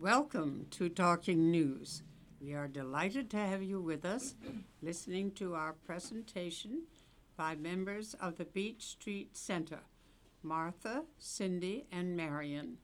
Welcome 0.00 0.66
to 0.70 0.88
Talking 0.88 1.50
News. 1.50 2.04
We 2.40 2.54
are 2.54 2.68
delighted 2.68 3.28
to 3.30 3.36
have 3.36 3.64
you 3.64 3.80
with 3.80 4.04
us, 4.04 4.36
listening 4.80 5.32
to 5.32 5.56
our 5.56 5.72
presentation 5.72 6.84
by 7.36 7.56
members 7.56 8.14
of 8.20 8.36
the 8.36 8.44
Beech 8.44 8.84
Street 8.84 9.36
Center, 9.36 9.80
Martha, 10.44 11.02
Cindy, 11.18 11.88
and 11.90 12.16
Marion. 12.16 12.76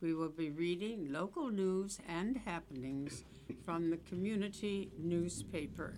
We 0.00 0.12
will 0.12 0.28
be 0.28 0.50
reading 0.50 1.12
local 1.12 1.50
news 1.50 2.00
and 2.08 2.36
happenings 2.38 3.22
from 3.64 3.90
the 3.90 3.98
community 3.98 4.90
newspaper. 4.98 5.94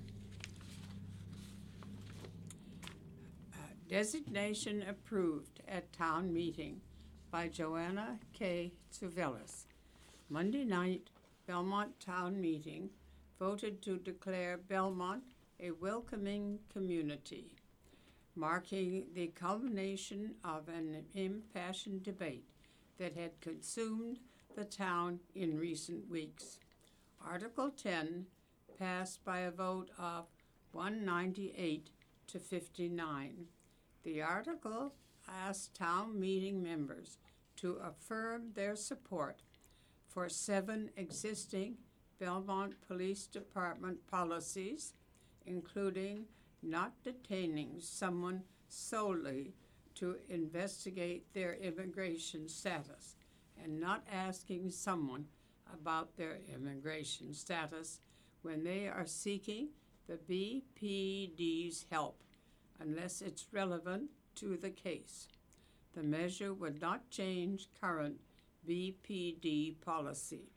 Designation 3.89 4.85
approved 4.87 5.63
at 5.67 5.95
town 5.95 6.31
meeting 6.31 6.83
by 7.31 7.49
Joanna 7.49 8.19
K. 8.35 8.75
Tzouvelis. 8.93 9.68
Monday 10.31 10.63
night, 10.63 11.09
Belmont 11.47 11.99
Town 12.01 12.39
Meeting 12.39 12.91
voted 13.39 13.81
to 13.81 13.97
declare 13.97 14.59
Belmont 14.59 15.23
a 15.59 15.71
welcoming 15.71 16.59
community, 16.71 17.57
marking 18.37 19.07
the 19.15 19.29
culmination 19.29 20.35
of 20.45 20.69
an 20.69 21.07
impassioned 21.15 22.03
debate 22.03 22.45
that 22.99 23.17
had 23.17 23.41
consumed 23.41 24.19
the 24.55 24.67
town 24.67 25.19
in 25.35 25.59
recent 25.59 26.11
weeks. 26.11 26.59
Article 27.27 27.71
10 27.71 28.27
passed 28.79 29.25
by 29.25 29.39
a 29.39 29.51
vote 29.51 29.91
of 29.99 30.27
198 30.73 31.89
to 32.27 32.39
59. 32.39 33.47
The 34.05 34.21
article 34.21 34.93
asked 35.27 35.75
town 35.75 36.21
meeting 36.21 36.63
members 36.63 37.17
to 37.57 37.81
affirm 37.83 38.53
their 38.55 38.77
support 38.77 39.41
for 40.19 40.29
seven 40.29 40.91
existing 40.97 41.77
Belmont 42.19 42.75
Police 42.89 43.29
Department 43.29 44.05
policies, 44.11 44.95
including 45.47 46.25
not 46.61 46.93
detaining 47.05 47.77
someone 47.79 48.43
solely 48.69 49.55
to 49.95 50.17
investigate 50.29 51.33
their 51.35 51.55
immigration 51.55 52.49
status 52.49 53.15
and 53.63 53.79
not 53.79 54.03
asking 54.13 54.71
someone 54.71 55.25
about 55.73 56.17
their 56.17 56.41
immigration 56.53 57.33
status 57.33 58.01
when 58.43 58.65
they 58.65 58.89
are 58.89 59.07
seeking 59.07 59.69
the 60.09 60.19
BPD's 60.29 61.87
help 61.93 62.25
unless 62.81 63.23
it's 63.23 63.47
relevant 63.53 64.11
to 64.35 64.57
the 64.57 64.71
case. 64.71 65.29
The 65.95 66.03
measure 66.03 66.53
would 66.53 66.81
not 66.81 67.09
change 67.09 67.69
current 67.81 68.17
BPD 68.69 69.81
policy. 69.81 70.51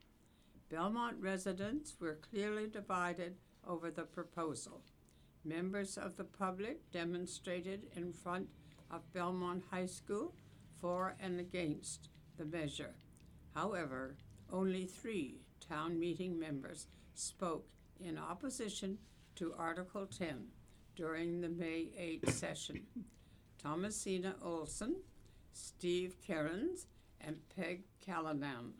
Belmont 0.70 1.16
residents 1.20 1.96
were 2.00 2.16
clearly 2.16 2.68
divided 2.68 3.36
over 3.66 3.90
the 3.90 4.04
proposal. 4.04 4.82
Members 5.46 5.98
of 5.98 6.18
the 6.18 6.26
public 6.26 6.92
demonstrated 6.92 7.88
in 7.96 8.12
front 8.12 8.50
of 8.92 9.14
Belmont 9.14 9.64
High 9.72 9.86
School 9.86 10.34
for 10.82 11.16
and 11.22 11.40
against 11.40 12.10
the 12.38 12.46
measure. 12.46 12.96
However, 13.56 14.18
only 14.52 14.86
three 14.86 15.40
town 15.66 15.98
meeting 15.98 16.38
members 16.38 16.88
spoke 17.14 17.68
in 18.00 18.18
opposition 18.18 18.98
to 19.36 19.54
Article 19.58 20.06
10 20.06 20.48
during 20.98 21.40
the 21.40 21.50
May 21.50 21.92
8 21.98 22.30
session. 22.30 22.82
Thomasina 23.58 24.36
Olson, 24.44 24.98
Steve 25.54 26.16
Kerens, 26.28 26.88
and 27.26 27.38
Peg 27.56 27.84
Callanan. 28.06 28.74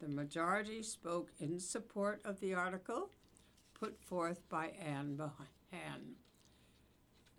The 0.00 0.08
majority 0.08 0.82
spoke 0.82 1.30
in 1.38 1.60
support 1.60 2.20
of 2.24 2.40
the 2.40 2.54
article 2.54 3.10
put 3.74 4.00
forth 4.00 4.48
by 4.48 4.66
Anne 4.80 5.16
Mahan. 5.16 6.16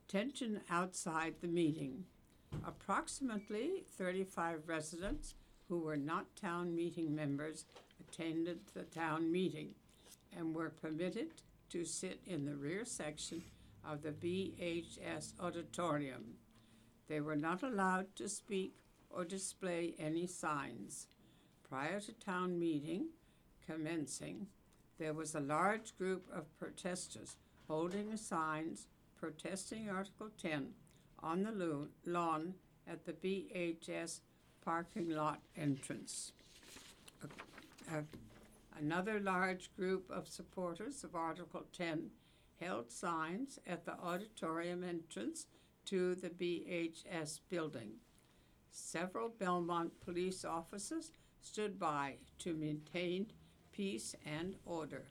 Tension 0.07 0.61
outside 0.69 1.35
the 1.41 1.47
meeting. 1.47 2.05
Approximately 2.65 3.85
35 3.97 4.67
residents 4.67 5.35
who 5.67 5.79
were 5.79 5.97
not 5.97 6.35
town 6.35 6.75
meeting 6.75 7.15
members 7.15 7.65
attended 7.99 8.59
the 8.73 8.83
town 8.83 9.31
meeting 9.31 9.69
and 10.37 10.53
were 10.53 10.69
permitted 10.69 11.29
to 11.69 11.85
sit 11.85 12.19
in 12.25 12.45
the 12.45 12.55
rear 12.55 12.85
section 12.85 13.41
of 13.87 14.03
the 14.03 14.11
BHS 14.11 15.33
auditorium. 15.39 16.35
They 17.07 17.21
were 17.21 17.35
not 17.35 17.63
allowed 17.63 18.15
to 18.17 18.29
speak 18.29 18.75
or 19.15 19.23
display 19.25 19.93
any 19.99 20.27
signs. 20.27 21.07
Prior 21.69 21.99
to 22.01 22.13
town 22.13 22.59
meeting 22.59 23.07
commencing, 23.65 24.47
there 24.99 25.13
was 25.13 25.35
a 25.35 25.39
large 25.39 25.97
group 25.97 26.27
of 26.33 26.45
protesters 26.59 27.35
holding 27.67 28.15
signs 28.17 28.87
protesting 29.19 29.89
Article 29.89 30.29
10 30.41 30.73
on 31.19 31.43
the 31.43 31.87
lawn 32.05 32.53
at 32.87 33.05
the 33.05 33.13
BHS 33.13 34.19
parking 34.63 35.09
lot 35.09 35.39
entrance. 35.55 36.33
A- 37.23 37.97
a- 37.97 38.03
another 38.77 39.19
large 39.19 39.73
group 39.75 40.09
of 40.11 40.27
supporters 40.27 41.03
of 41.03 41.15
Article 41.15 41.63
10 41.71 42.11
held 42.59 42.91
signs 42.91 43.59
at 43.65 43.85
the 43.85 43.97
auditorium 43.99 44.83
entrance 44.83 45.47
to 45.85 46.15
the 46.15 46.29
BHS 46.29 47.39
building. 47.49 47.91
Several 48.75 49.29
Belmont 49.29 49.91
police 50.01 50.43
officers 50.43 51.11
stood 51.39 51.77
by 51.77 52.15
to 52.39 52.55
maintain 52.55 53.27
peace 53.71 54.15
and 54.25 54.55
order. 54.65 55.05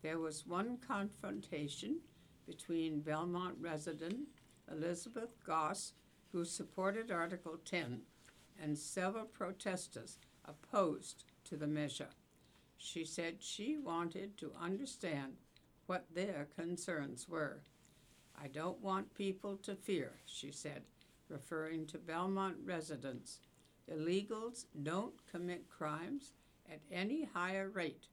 There 0.00 0.18
was 0.18 0.46
one 0.46 0.78
confrontation 0.78 2.00
between 2.46 3.02
Belmont 3.02 3.56
resident 3.60 4.28
Elizabeth 4.72 5.28
Goss, 5.44 5.92
who 6.32 6.46
supported 6.46 7.10
Article 7.10 7.58
10, 7.66 8.00
and 8.58 8.78
several 8.78 9.26
protesters 9.26 10.18
opposed 10.46 11.24
to 11.44 11.58
the 11.58 11.66
measure. 11.66 12.08
She 12.78 13.04
said 13.04 13.42
she 13.42 13.76
wanted 13.76 14.38
to 14.38 14.52
understand 14.58 15.34
what 15.84 16.06
their 16.14 16.48
concerns 16.56 17.28
were. 17.28 17.60
I 18.34 18.48
don't 18.48 18.80
want 18.80 19.14
people 19.14 19.58
to 19.58 19.74
fear, 19.76 20.12
she 20.24 20.50
said, 20.50 20.82
referring 21.28 21.86
to 21.86 21.98
Belmont 21.98 22.56
residents. 22.64 23.40
Illegals 23.90 24.64
don't 24.82 25.14
commit 25.30 25.68
crimes 25.68 26.32
at 26.70 26.80
any 26.90 27.24
higher 27.24 27.68
rate. 27.68 28.08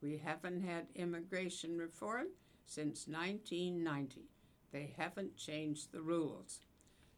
We 0.00 0.18
haven't 0.18 0.62
had 0.62 0.86
immigration 0.94 1.76
reform 1.76 2.28
since 2.66 3.08
1990. 3.08 4.28
They 4.72 4.94
haven't 4.96 5.36
changed 5.36 5.92
the 5.92 6.02
rules. 6.02 6.60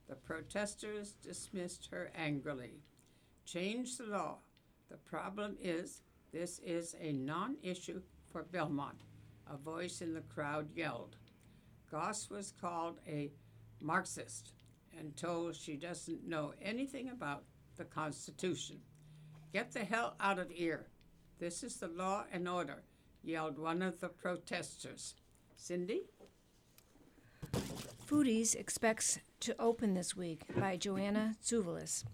The 0.08 0.14
protesters 0.14 1.12
dismissed 1.22 1.88
her 1.90 2.10
angrily. 2.16 2.80
Change 3.44 3.98
the 3.98 4.06
law. 4.06 4.38
The 4.90 4.96
problem 4.96 5.56
is 5.60 6.02
this 6.32 6.58
is 6.60 6.94
a 7.00 7.12
non 7.12 7.56
issue 7.62 8.02
for 8.30 8.44
Belmont, 8.44 9.02
a 9.48 9.56
voice 9.56 10.00
in 10.00 10.14
the 10.14 10.20
crowd 10.20 10.68
yelled. 10.74 11.16
Goss 11.90 12.30
was 12.30 12.52
called 12.60 13.00
a 13.06 13.32
Marxist 13.80 14.52
and 14.98 15.16
told 15.16 15.56
she 15.56 15.76
doesn't 15.76 16.26
know 16.26 16.54
anything 16.60 17.08
about 17.10 17.44
the 17.76 17.84
Constitution. 17.84 18.80
Get 19.52 19.72
the 19.72 19.84
hell 19.84 20.14
out 20.20 20.38
of 20.38 20.50
here. 20.50 20.86
This 21.38 21.62
is 21.62 21.76
the 21.76 21.88
law 21.88 22.24
and 22.32 22.48
order, 22.48 22.82
yelled 23.22 23.58
one 23.58 23.82
of 23.82 24.00
the 24.00 24.08
protesters. 24.08 25.14
Cindy? 25.56 26.02
Foodies 28.06 28.54
expects 28.54 29.18
to 29.40 29.54
open 29.60 29.94
this 29.94 30.16
week 30.16 30.42
by 30.58 30.76
Joanna 30.76 31.36
Tzouvelis. 31.42 32.04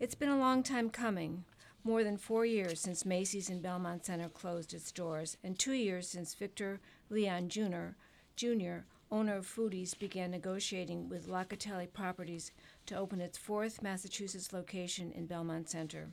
It's 0.00 0.14
been 0.14 0.28
a 0.28 0.38
long 0.38 0.62
time 0.62 0.88
coming, 0.88 1.44
more 1.84 2.04
than 2.04 2.16
four 2.16 2.46
years 2.46 2.80
since 2.80 3.04
Macy's 3.04 3.50
in 3.50 3.60
Belmont 3.60 4.06
Center 4.06 4.28
closed 4.28 4.72
its 4.72 4.92
doors, 4.92 5.36
and 5.42 5.58
two 5.58 5.72
years 5.72 6.08
since 6.08 6.34
Victor 6.34 6.80
Leon 7.10 7.48
Jr., 7.48 7.96
Jr., 8.36 8.84
owner 9.12 9.36
of 9.36 9.46
Foodies, 9.46 9.96
began 9.96 10.30
negotiating 10.30 11.08
with 11.08 11.28
Locatelli 11.28 11.92
Properties 11.92 12.50
to 12.86 12.96
open 12.96 13.20
its 13.20 13.36
fourth 13.36 13.82
Massachusetts 13.82 14.52
location 14.52 15.12
in 15.12 15.26
Belmont 15.26 15.68
Center. 15.68 16.08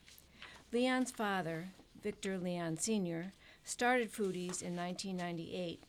Leon's 0.73 1.09
father, 1.09 1.69
Victor 2.03 2.37
Leon 2.37 2.77
Sr., 2.77 3.31
started 3.63 4.11
Foodies 4.11 4.61
in 4.61 4.75
1998 4.75 5.81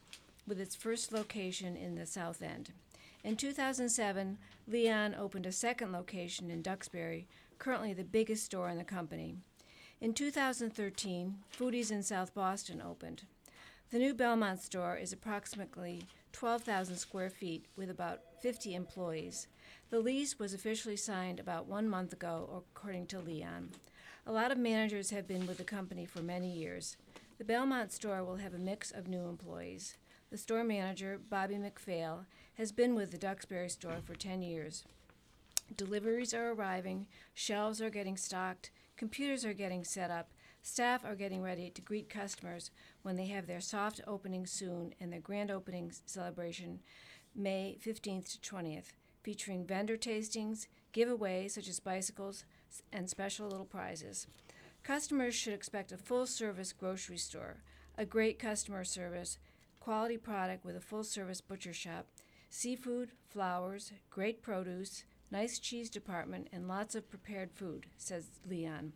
with 0.47 0.61
its 0.61 0.77
first 0.77 1.13
location 1.13 1.77
in 1.77 1.97
the 1.97 2.07
South 2.07 2.41
End. 2.41 2.73
In 3.25 3.37
2007, 3.37 4.39
Leon 4.69 5.15
opened 5.19 5.47
a 5.47 5.53
second 5.53 5.93
location 5.93 6.49
in 6.51 6.63
Duxbury, 6.63 7.27
currently 7.59 7.93
the 7.93 8.05
biggest 8.05 8.45
store 8.45 8.71
in 8.71 8.79
the 8.79 8.85
company. 8.85 9.37
In 10.01 10.15
2013, 10.15 11.35
Foodies 11.59 11.91
in 11.91 12.03
South 12.03 12.33
Boston 12.35 12.81
opened. 12.81 13.25
The 13.91 13.99
new 13.99 14.15
Belmont 14.15 14.61
store 14.61 14.97
is 14.97 15.13
approximately 15.13 16.05
12,000 16.31 16.95
square 16.95 17.29
feet 17.29 17.67
with 17.75 17.91
about 17.91 18.21
50 18.41 18.77
employees. 18.77 19.49
The 19.91 19.99
lease 19.99 20.39
was 20.39 20.55
officially 20.55 20.95
signed 20.95 21.41
about 21.41 21.67
one 21.67 21.89
month 21.89 22.13
ago, 22.13 22.63
according 22.73 23.09
to 23.09 23.19
Leon. 23.19 23.71
A 24.29 24.33
lot 24.33 24.53
of 24.53 24.59
managers 24.59 25.11
have 25.11 25.27
been 25.27 25.45
with 25.45 25.59
the 25.59 25.65
company 25.65 26.07
for 26.07 26.23
many 26.23 26.53
years. 26.53 26.97
The 27.39 27.45
Belmont 27.45 27.91
store 27.91 28.23
will 28.23 28.37
have 28.37 28.55
a 28.55 28.59
mix 28.59 28.93
of 28.93 29.09
new 29.09 29.29
employees. 29.29 29.97
The 30.31 30.39
store 30.39 30.63
manager, 30.63 31.19
Bobby 31.29 31.57
McPhail, 31.57 32.27
has 32.59 32.71
been 32.71 32.95
with 32.95 33.11
the 33.11 33.19
Duxbury 33.19 33.69
store 33.69 33.99
for 34.05 34.15
10 34.15 34.41
years. 34.41 34.85
Deliveries 35.77 36.33
are 36.33 36.53
arriving, 36.53 37.09
shelves 37.35 37.83
are 37.83 37.91
getting 37.91 38.17
stocked, 38.17 38.71
computers 38.97 39.45
are 39.45 39.53
getting 39.53 39.83
set 39.83 40.13
up, 40.13 40.31
staff 40.63 41.05
are 41.05 41.15
getting 41.15 41.43
ready 41.43 41.71
to 41.71 41.83
greet 41.83 42.09
customers 42.09 42.71
when 43.03 43.17
they 43.17 43.27
have 43.27 43.47
their 43.47 43.61
soft 43.61 44.01
opening 44.07 44.47
soon 44.47 44.95
and 45.01 45.13
their 45.13 45.21
grand 45.21 45.51
opening 45.51 45.93
celebration 46.07 46.81
May 47.35 47.79
15th 47.85 48.41
to 48.41 48.51
20th, 48.55 48.93
featuring 49.23 49.65
vendor 49.65 49.97
tastings, 49.97 50.67
giveaways 50.93 51.53
such 51.53 51.69
as 51.69 51.81
bicycles, 51.81 52.45
and 52.93 53.09
special 53.09 53.49
little 53.49 53.65
prizes. 53.65 54.27
Customers 54.83 55.35
should 55.35 55.53
expect 55.53 55.93
a 55.93 55.97
full 55.97 56.27
service 56.27 56.73
grocery 56.73 57.19
store, 57.19 57.59
a 57.97 58.05
great 58.05 58.39
customer 58.39 58.85
service, 58.85 59.39
quality 59.79 60.17
product 60.17 60.65
with 60.65 60.77
a 60.77 60.81
full 60.81 61.05
service 61.05 61.41
butcher 61.41 61.73
shop, 61.73 62.07
seafood, 62.49 63.11
flowers, 63.29 63.93
great 64.11 64.43
produce, 64.43 65.05
nice 65.31 65.59
cheese 65.59 65.91
department, 65.91 66.49
and 66.53 66.67
lots 66.67 66.95
of 66.95 67.11
prepared 67.11 67.53
food, 67.53 67.87
says 67.97 68.27
Leon. 68.49 68.93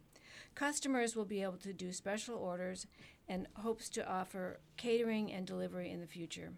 Customers 0.55 1.17
will 1.17 1.25
be 1.25 1.43
able 1.43 1.59
to 1.59 1.73
do 1.73 1.93
special 1.93 2.37
orders 2.37 2.87
and 3.29 3.47
hopes 3.55 3.89
to 3.91 4.09
offer 4.09 4.59
catering 4.77 5.33
and 5.33 5.47
delivery 5.47 5.91
in 5.91 6.01
the 6.01 6.07
future. 6.07 6.53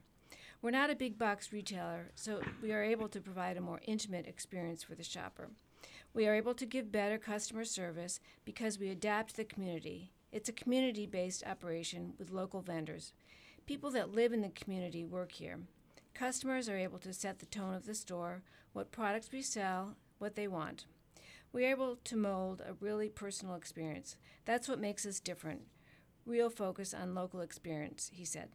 We're 0.62 0.70
not 0.70 0.90
a 0.90 0.96
big 0.96 1.18
box 1.18 1.52
retailer, 1.52 2.10
so 2.14 2.40
we 2.62 2.72
are 2.72 2.82
able 2.82 3.08
to 3.10 3.20
provide 3.20 3.56
a 3.56 3.60
more 3.60 3.80
intimate 3.86 4.26
experience 4.26 4.82
for 4.82 4.94
the 4.94 5.04
shopper. 5.04 5.50
We 6.14 6.26
are 6.26 6.34
able 6.34 6.54
to 6.54 6.66
give 6.66 6.90
better 6.90 7.18
customer 7.18 7.64
service 7.64 8.20
because 8.44 8.78
we 8.78 8.88
adapt 8.88 9.30
to 9.30 9.36
the 9.36 9.44
community. 9.44 10.12
It's 10.32 10.48
a 10.48 10.52
community 10.52 11.06
based 11.06 11.44
operation 11.46 12.14
with 12.18 12.30
local 12.30 12.62
vendors. 12.62 13.12
People 13.66 13.90
that 13.90 14.14
live 14.14 14.32
in 14.32 14.40
the 14.40 14.48
community 14.48 15.04
work 15.04 15.32
here. 15.32 15.58
Customers 16.14 16.68
are 16.68 16.78
able 16.78 16.98
to 17.00 17.12
set 17.12 17.38
the 17.38 17.46
tone 17.46 17.74
of 17.74 17.84
the 17.84 17.94
store, 17.94 18.42
what 18.72 18.90
products 18.90 19.30
we 19.30 19.42
sell, 19.42 19.96
what 20.18 20.34
they 20.34 20.48
want. 20.48 20.86
We 21.52 21.64
are 21.64 21.70
able 21.70 21.96
to 22.04 22.16
mold 22.16 22.62
a 22.66 22.74
really 22.74 23.08
personal 23.08 23.54
experience. 23.54 24.16
That's 24.44 24.68
what 24.68 24.80
makes 24.80 25.06
us 25.06 25.20
different. 25.20 25.62
Real 26.24 26.50
focus 26.50 26.92
on 26.92 27.14
local 27.14 27.40
experience, 27.40 28.10
he 28.12 28.24
said. 28.24 28.50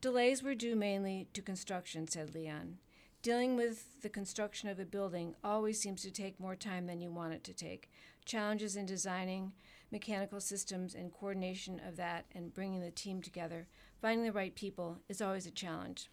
Delays 0.00 0.42
were 0.42 0.54
due 0.54 0.74
mainly 0.74 1.28
to 1.34 1.42
construction, 1.42 2.08
said 2.08 2.34
Leon. 2.34 2.78
Dealing 3.22 3.54
with 3.54 4.00
the 4.00 4.08
construction 4.08 4.70
of 4.70 4.80
a 4.80 4.86
building 4.86 5.34
always 5.44 5.78
seems 5.78 6.00
to 6.00 6.10
take 6.10 6.40
more 6.40 6.56
time 6.56 6.86
than 6.86 7.02
you 7.02 7.10
want 7.10 7.34
it 7.34 7.44
to 7.44 7.52
take. 7.52 7.90
Challenges 8.24 8.76
in 8.76 8.86
designing 8.86 9.52
mechanical 9.92 10.40
systems 10.40 10.94
and 10.94 11.12
coordination 11.12 11.80
of 11.86 11.96
that 11.96 12.24
and 12.34 12.54
bringing 12.54 12.80
the 12.80 12.90
team 12.90 13.20
together, 13.20 13.66
finding 14.00 14.24
the 14.24 14.32
right 14.32 14.54
people, 14.54 15.00
is 15.08 15.20
always 15.20 15.46
a 15.46 15.50
challenge. 15.50 16.10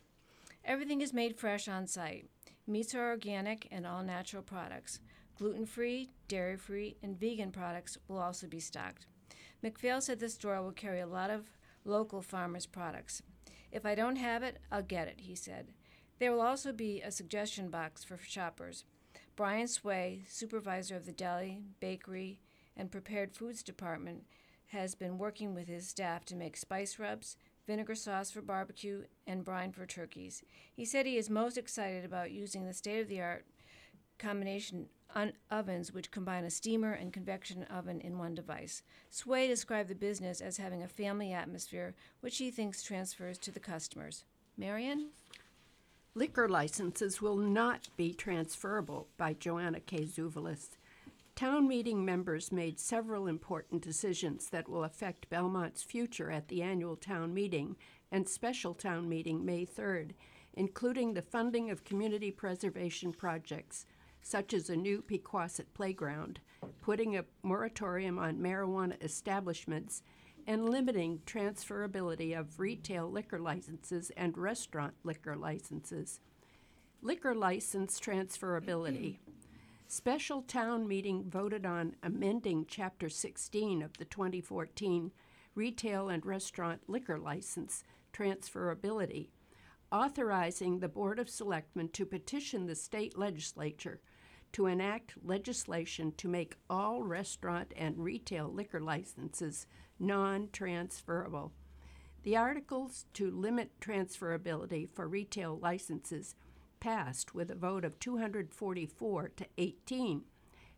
Everything 0.66 1.00
is 1.00 1.14
made 1.14 1.40
fresh 1.40 1.70
on 1.70 1.88
site. 1.88 2.26
Meats 2.68 2.94
are 2.94 3.10
organic 3.10 3.70
and 3.72 3.88
all 3.88 4.04
natural 4.04 4.44
products. 4.44 5.00
Gluten 5.38 5.68
free, 5.68 6.10
dairy 6.28 6.58
free, 6.58 6.98
and 7.04 7.20
vegan 7.20 7.52
products 7.52 7.98
will 8.08 8.18
also 8.18 8.48
be 8.48 8.60
stocked. 8.60 9.06
McPhail 9.64 10.02
said 10.02 10.20
the 10.20 10.30
store 10.30 10.60
will 10.62 10.72
carry 10.72 11.00
a 11.00 11.08
lot 11.08 11.30
of 11.30 11.52
local 11.86 12.24
farmers' 12.24 12.66
products. 12.66 13.22
If 13.72 13.86
I 13.86 13.94
don't 13.94 14.16
have 14.16 14.42
it, 14.42 14.58
I'll 14.72 14.82
get 14.82 15.08
it, 15.08 15.22
he 15.22 15.36
said. 15.36 15.68
There 16.18 16.32
will 16.32 16.42
also 16.42 16.72
be 16.72 17.02
a 17.02 17.12
suggestion 17.12 17.70
box 17.70 18.04
for 18.04 18.18
shoppers. 18.18 18.84
Brian 19.36 19.68
Sway, 19.68 20.24
supervisor 20.28 20.96
of 20.96 21.06
the 21.06 21.12
deli, 21.12 21.62
bakery, 21.80 22.40
and 22.76 22.92
prepared 22.92 23.36
foods 23.36 23.62
department, 23.62 24.24
has 24.68 24.96
been 24.96 25.20
working 25.20 25.54
with 25.54 25.68
his 25.68 25.88
staff 25.88 26.26
to 26.26 26.36
make 26.36 26.58
spice 26.58 26.98
rubs, 26.98 27.38
vinegar 27.68 27.94
sauce 27.94 28.32
for 28.32 28.42
barbecue, 28.42 29.04
and 29.28 29.46
brine 29.46 29.72
for 29.72 29.86
turkeys. 29.86 30.42
He 30.74 30.84
said 30.84 31.06
he 31.06 31.18
is 31.18 31.30
most 31.30 31.58
excited 31.58 32.04
about 32.04 32.32
using 32.32 32.66
the 32.66 32.74
state 32.74 33.02
of 33.02 33.08
the 33.08 33.22
art 33.22 33.46
combination 34.18 34.88
on 35.16 35.34
ovens 35.50 35.94
which 35.94 36.12
combine 36.12 36.44
a 36.44 36.50
steamer 36.50 36.92
and 36.92 37.14
convection 37.14 37.64
oven 37.64 38.00
in 38.02 38.18
one 38.18 38.36
device. 38.36 38.84
Sway 39.10 39.48
described 39.48 39.90
the 39.90 39.96
business 39.96 40.42
as 40.42 40.58
having 40.58 40.84
a 40.84 40.88
family 40.88 41.34
atmosphere, 41.34 41.96
which 42.22 42.38
he 42.38 42.52
thinks 42.52 42.84
transfers 42.84 43.38
to 43.40 43.52
the 43.52 43.60
customers. 43.60 44.26
Marion? 44.58 45.10
Liquor 46.14 46.50
licenses 46.50 47.22
will 47.22 47.38
not 47.38 47.90
be 47.96 48.14
transferable 48.14 49.08
by 49.18 49.34
Joanna 49.34 49.80
K. 49.80 50.06
Tzouvelis. 50.06 50.78
Town 51.36 51.68
meeting 51.68 52.04
members 52.04 52.52
made 52.52 52.80
several 52.80 53.28
important 53.28 53.84
decisions 53.84 54.50
that 54.50 54.68
will 54.68 54.84
affect 54.84 55.30
Belmont's 55.30 55.84
future 55.84 56.32
at 56.32 56.48
the 56.48 56.64
annual 56.64 56.96
town 56.96 57.36
meeting 57.36 57.76
and 58.12 58.28
special 58.28 58.74
town 58.74 59.08
meeting 59.08 59.46
May 59.46 59.64
3rd, 59.64 60.14
including 60.56 61.14
the 61.14 61.22
funding 61.22 61.70
of 61.70 61.84
community 61.84 62.32
preservation 62.32 63.14
projects 63.14 63.86
such 64.22 64.54
as 64.54 64.70
a 64.70 64.76
new 64.76 65.02
Pequossette 65.02 65.74
playground, 65.74 66.40
putting 66.82 67.16
a 67.16 67.26
moratorium 67.44 68.20
on 68.20 68.38
marijuana 68.38 69.02
establishments, 69.04 70.02
and 70.48 70.70
limiting 70.70 71.20
transferability 71.26 72.38
of 72.38 72.60
retail 72.60 73.12
liquor 73.12 73.40
licenses 73.40 74.12
and 74.16 74.38
restaurant 74.38 74.94
liquor 75.04 75.36
licenses. 75.36 76.22
Liquor 77.02 77.36
license 77.36 78.00
transferability. 78.00 79.18
Special 79.90 80.42
town 80.42 80.88
meeting 80.88 81.30
voted 81.30 81.66
on 81.66 81.96
amending 82.02 82.66
Chapter 82.68 83.10
16 83.10 83.82
of 83.82 83.98
the 83.98 84.06
2014 84.06 85.12
Retail 85.56 86.10
and 86.10 86.26
Restaurant 86.26 86.82
Liquor 86.88 87.18
License 87.18 87.84
Transferability, 88.14 89.30
authorizing 89.92 90.80
the 90.80 90.88
Board 90.88 91.20
of 91.20 91.30
Selectmen 91.30 91.90
to 91.90 92.06
petition 92.06 92.66
the 92.68 92.76
state 92.76 93.18
legislature 93.18 94.02
to 94.58 94.66
enact 94.66 95.14
legislation 95.24 96.12
to 96.18 96.28
make 96.28 96.56
all 96.68 97.04
restaurant 97.04 97.72
and 97.78 97.96
retail 98.00 98.52
liquor 98.52 98.80
licenses 98.80 99.68
non 100.00 100.50
transferable. 100.52 101.52
The 102.24 102.38
articles 102.38 103.06
to 103.14 103.30
limit 103.30 103.80
transferability 103.80 104.90
for 104.90 105.08
retail 105.08 105.60
licenses 105.62 106.34
passed 106.80 107.36
with 107.36 107.52
a 107.52 107.56
vote 107.56 107.86
of 107.86 108.00
244 108.00 109.32
to 109.36 109.46
18, 109.60 110.24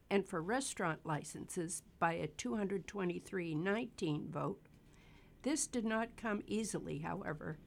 and 0.10 0.28
for 0.28 0.42
restaurant 0.42 1.00
licenses 1.06 1.82
by 2.00 2.16
a 2.16 2.28
223 2.28 3.56
19 3.56 4.28
vote. 4.30 4.60
This 5.44 5.68
did 5.68 5.86
not 5.86 6.18
come 6.18 6.42
easily, 6.48 6.98
however, 6.98 7.60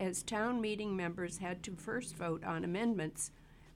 as 0.00 0.24
town 0.24 0.60
meeting 0.60 0.96
members 0.96 1.38
had 1.38 1.62
to 1.62 1.76
first 1.76 2.16
vote 2.16 2.42
on 2.42 2.64
amendments 2.64 3.30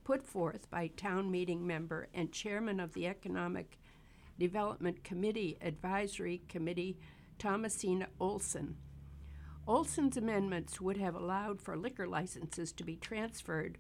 put 0.09 0.27
forth 0.27 0.71
by 0.71 0.87
town 0.87 1.31
meeting 1.31 1.67
member 1.67 2.09
and 2.15 2.33
chairman 2.33 2.81
of 2.81 2.95
the 2.95 3.07
Economic 3.07 3.79
Development 4.39 5.05
Committee 5.05 5.59
Advisory 5.61 6.41
Committee, 6.49 6.97
Thomasina 7.39 8.07
Olson. 8.19 8.75
Olson's 9.67 10.17
amendments 10.17 10.81
would 10.81 10.97
have 10.97 11.15
allowed 11.15 11.61
for 11.61 11.77
liquor 11.77 12.07
licenses 12.07 12.73
to 12.73 12.85
be 12.85 12.97
transferred 12.97 13.77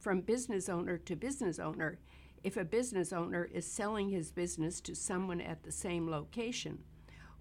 from 0.00 0.20
business 0.20 0.68
owner 0.68 0.98
to 0.98 1.14
business 1.14 1.60
owner 1.60 2.00
if 2.42 2.56
a 2.56 2.64
business 2.64 3.12
owner 3.12 3.44
is 3.44 3.64
selling 3.64 4.08
his 4.08 4.32
business 4.32 4.80
to 4.80 4.96
someone 4.96 5.40
at 5.40 5.62
the 5.62 5.70
same 5.70 6.10
location, 6.10 6.80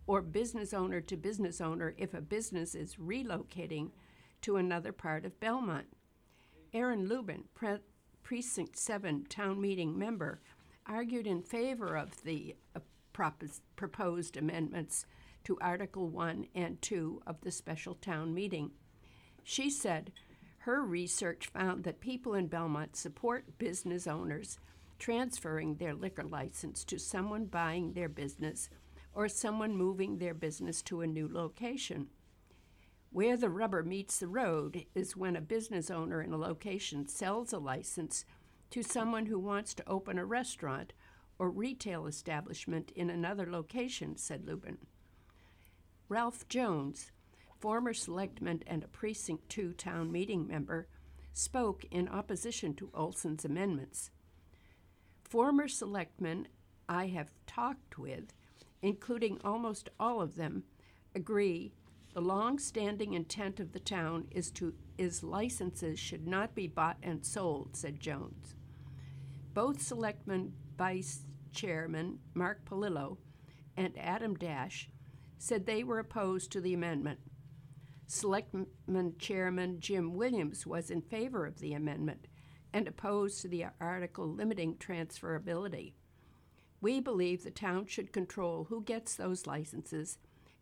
or 0.05 0.21
business 0.21 0.75
owner 0.75 1.01
to 1.01 1.17
business 1.17 1.59
owner 1.59 1.95
if 1.97 2.13
a 2.13 2.21
business 2.21 2.75
is 2.75 2.97
relocating 2.97 3.89
to 4.43 4.57
another 4.57 4.91
part 4.91 5.25
of 5.25 5.39
Belmont. 5.39 5.87
Aaron 6.71 7.07
Lubin, 7.07 7.45
pre- 7.55 7.79
Precinct 8.27 8.75
7 8.75 9.23
town 9.29 9.61
meeting 9.61 9.97
member, 9.97 10.41
argued 10.85 11.25
in 11.25 11.41
favor 11.41 11.95
of 11.95 12.23
the 12.25 12.57
uh, 12.75 12.81
propos- 13.13 13.61
proposed 13.77 14.35
amendments 14.35 15.05
to 15.45 15.57
Article 15.61 16.09
1 16.09 16.47
and 16.53 16.81
2 16.81 17.21
of 17.25 17.39
the 17.39 17.51
special 17.51 17.95
town 17.95 18.33
meeting. 18.33 18.71
She 19.45 19.69
said 19.69 20.11
her 20.57 20.83
research 20.83 21.47
found 21.47 21.85
that 21.85 22.01
people 22.01 22.33
in 22.33 22.47
Belmont 22.47 22.97
support 22.97 23.57
business 23.59 24.07
owners 24.07 24.59
transferring 24.99 25.75
their 25.75 25.95
liquor 25.95 26.25
license 26.25 26.83
to 26.83 26.99
someone 26.99 27.45
buying 27.45 27.93
their 27.93 28.09
business 28.09 28.69
or 29.13 29.29
someone 29.29 29.73
moving 29.73 30.17
their 30.17 30.33
business 30.33 30.81
to 30.81 30.99
a 30.99 31.07
new 31.07 31.29
location. 31.31 32.07
Where 33.17 33.35
the 33.35 33.49
rubber 33.49 33.81
meets 33.81 34.19
the 34.19 34.27
road 34.27 34.85
is 34.93 35.17
when 35.17 35.35
a 35.35 35.41
business 35.41 35.89
owner 35.89 36.21
in 36.21 36.33
a 36.33 36.37
location 36.37 37.07
sells 37.07 37.51
a 37.51 37.57
license 37.57 38.25
to 38.69 38.83
someone 38.83 39.25
who 39.25 39.39
wants 39.39 39.73
to 39.73 39.89
open 39.89 40.19
a 40.19 40.23
restaurant 40.23 40.93
or 41.39 41.49
retail 41.49 42.05
establishment 42.05 42.91
in 42.95 43.09
another 43.09 43.49
location, 43.49 44.17
said 44.17 44.45
Lubin. 44.45 44.77
Ralph 46.07 46.47
Jones, 46.47 47.11
former 47.57 47.91
selectman 47.91 48.61
and 48.67 48.83
a 48.83 48.87
Precinct 48.87 49.49
2 49.49 49.73
town 49.73 50.11
meeting 50.11 50.45
member, 50.45 50.87
spoke 51.33 51.85
in 51.89 52.07
opposition 52.07 52.75
to 52.75 52.91
Olson's 52.93 53.43
amendments. 53.43 54.11
Former 55.23 55.67
selectmen 55.67 56.49
I 56.87 57.07
have 57.07 57.33
talked 57.47 57.97
with 57.97 58.31
including 58.83 59.39
almost 59.43 59.89
all 59.99 60.21
of 60.21 60.35
them, 60.35 60.65
agree 61.15 61.73
the 62.17 62.21
long-standing 62.21 63.13
intent 63.13 63.59
of 63.59 63.73
the 63.73 63.79
town 63.79 64.25
is 64.31 64.49
to 64.49 64.73
is 64.97 65.21
licenses 65.21 65.99
should 65.99 66.25
not 66.25 66.55
be 66.55 66.65
bought 66.65 66.97
and 67.03 67.23
sold, 67.23 67.75
said 67.75 67.99
Jones. 67.99 68.55
Both 69.53 69.83
Selectman 69.83 70.53
Vice 70.79 71.27
Chairman 71.53 72.17
Mark 72.33 72.65
Paolillo 72.65 73.17
and 73.77 73.93
Adam 73.99 74.33
Dash 74.33 74.89
said 75.37 75.67
they 75.67 75.83
were 75.83 75.99
opposed 75.99 76.51
to 76.53 76.59
the 76.59 76.73
amendment. 76.73 77.19
Selectman 78.07 78.65
Chairman 79.19 79.79
Jim 79.79 80.15
Williams 80.15 80.65
was 80.65 80.89
in 80.89 81.03
favor 81.03 81.45
of 81.45 81.59
the 81.59 81.75
amendment 81.75 82.25
and 82.73 82.87
opposed 82.87 83.43
to 83.43 83.47
the 83.47 83.65
article 83.79 84.25
limiting 84.27 84.73
transferability. 84.77 85.93
We 86.81 86.99
believe 86.99 87.43
the 87.43 87.51
town 87.51 87.85
should 87.85 88.11
control 88.11 88.65
who 88.69 88.81
gets 88.81 89.13
those 89.13 89.45
licenses 89.45 90.17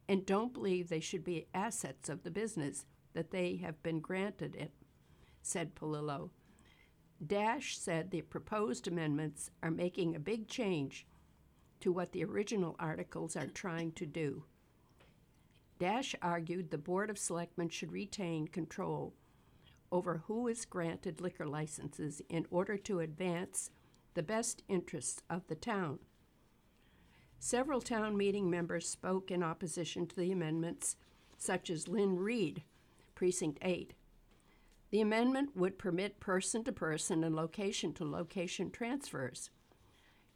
and 0.07 0.25
don't 0.25 0.53
believe 0.53 0.89
they 0.89 0.99
should 0.99 1.23
be 1.23 1.47
assets 1.53 2.09
of 2.09 2.23
the 2.23 2.31
business 2.31 2.85
that 3.13 3.31
they 3.31 3.57
have 3.57 3.81
been 3.81 3.99
granted 3.99 4.55
it, 4.55 4.71
said 5.41 5.75
Paolillo. 5.75 6.29
Dash 7.25 7.77
said 7.77 8.11
the 8.11 8.21
proposed 8.21 8.87
amendments 8.87 9.49
are 9.63 9.71
making 9.71 10.15
a 10.15 10.19
big 10.19 10.47
change 10.47 11.07
to 11.79 11.91
what 11.91 12.11
the 12.11 12.23
original 12.23 12.75
articles 12.77 13.35
are 13.35 13.47
trying 13.47 13.91
to 13.93 14.05
do. 14.05 14.43
Dash 15.79 16.15
argued 16.21 16.71
the 16.71 16.77
Board 16.77 17.09
of 17.09 17.17
Selectmen 17.17 17.69
should 17.69 17.91
retain 17.91 18.47
control 18.47 19.13
over 19.91 20.23
who 20.27 20.47
is 20.47 20.65
granted 20.65 21.21
liquor 21.21 21.45
licenses 21.45 22.21
in 22.29 22.45
order 22.49 22.77
to 22.77 22.99
advance 22.99 23.69
the 24.13 24.23
best 24.23 24.63
interests 24.67 25.21
of 25.29 25.47
the 25.47 25.55
town. 25.55 25.99
Several 27.45 27.79
town 27.79 28.17
meeting 28.17 28.49
members 28.49 28.89
spoke 28.89 29.29
in 29.29 29.43
opposition 29.43 30.07
to 30.07 30.15
the 30.15 30.31
amendments, 30.31 30.95
such 31.37 31.69
as 31.69 31.87
Lynn 31.87 32.17
Reed, 32.17 32.63
Precinct 33.13 33.59
8. 33.61 33.93
The 34.89 34.99
amendment 34.99 35.55
would 35.55 35.77
permit 35.77 36.19
person 36.19 36.63
to 36.63 36.71
person 36.71 37.23
and 37.23 37.35
location 37.35 37.93
to 37.93 38.03
location 38.03 38.71
transfers. 38.71 39.51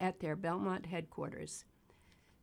at 0.00 0.20
their 0.20 0.36
Belmont 0.36 0.86
headquarters. 0.86 1.64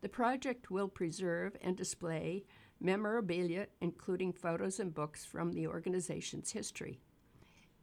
The 0.00 0.08
project 0.08 0.70
will 0.70 0.88
preserve 0.88 1.56
and 1.60 1.76
display 1.76 2.44
memorabilia, 2.80 3.68
including 3.80 4.32
photos 4.32 4.80
and 4.80 4.92
books 4.92 5.24
from 5.24 5.52
the 5.52 5.66
organization's 5.66 6.52
history. 6.52 7.00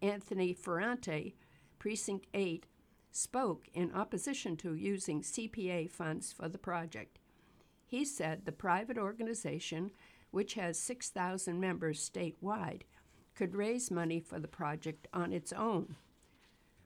Anthony 0.01 0.54
Ferrante, 0.54 1.36
Precinct 1.80 2.28
8, 2.34 2.66
spoke 3.12 3.68
in 3.74 3.92
opposition 3.94 4.56
to 4.58 4.75
using 4.75 5.22
CPA 5.22 5.90
funds 5.90 6.32
for 6.32 6.48
the 6.48 6.58
project. 6.58 7.20
He 7.86 8.06
said 8.06 8.46
the 8.46 8.51
private 8.51 8.98
organization, 8.98 9.92
which 10.32 10.54
has 10.54 10.80
6,000 10.80 11.60
members 11.60 12.10
statewide, 12.10 12.84
could 13.36 13.56
raise 13.56 13.92
money 13.92 14.20
for 14.20 14.40
the 14.40 14.48
project 14.48 15.08
on 15.13 15.34
its 15.34 15.51
own. 15.51 15.96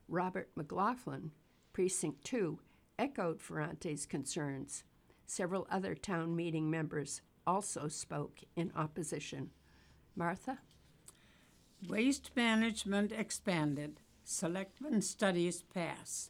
Robert 0.07 0.49
McLaughlin, 0.55 1.31
Precinct 1.73 2.23
2, 2.23 2.59
echoed 2.99 3.41
Ferrante's 3.41 4.05
concerns. 4.05 4.83
Several 5.25 5.67
other 5.71 5.95
town 5.95 6.35
meeting 6.35 6.69
members 6.69 7.21
also 7.47 7.87
spoke 7.87 8.41
in 8.55 8.71
opposition. 8.75 9.49
Martha? 10.15 10.59
Waste 11.87 12.31
management 12.35 13.11
expanded. 13.11 13.99
Selectmen 14.23 15.01
studies 15.01 15.63
pass. 15.63 16.29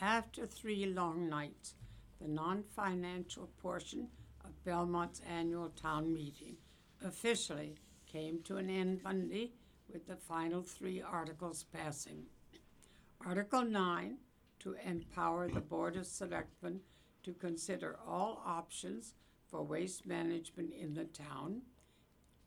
After 0.00 0.46
three 0.46 0.86
long 0.86 1.28
nights, 1.28 1.74
the 2.20 2.28
non 2.28 2.62
financial 2.62 3.50
portion 3.60 4.08
of 4.44 4.64
Belmont's 4.64 5.20
annual 5.28 5.70
town 5.70 6.12
meeting 6.12 6.56
officially 7.04 7.74
came 8.06 8.40
to 8.44 8.56
an 8.56 8.70
end 8.70 9.02
Monday 9.02 9.52
with 9.92 10.06
the 10.06 10.16
final 10.16 10.62
three 10.62 11.02
articles 11.02 11.64
passing. 11.64 12.24
Article 13.26 13.64
9 13.64 14.16
to 14.60 14.76
empower 14.82 15.46
the 15.46 15.60
Board 15.60 15.94
of 15.96 16.06
Selectmen 16.06 16.80
to 17.22 17.34
consider 17.34 17.98
all 18.08 18.42
options 18.46 19.12
for 19.46 19.62
waste 19.62 20.06
management 20.06 20.72
in 20.72 20.94
the 20.94 21.04
town, 21.04 21.60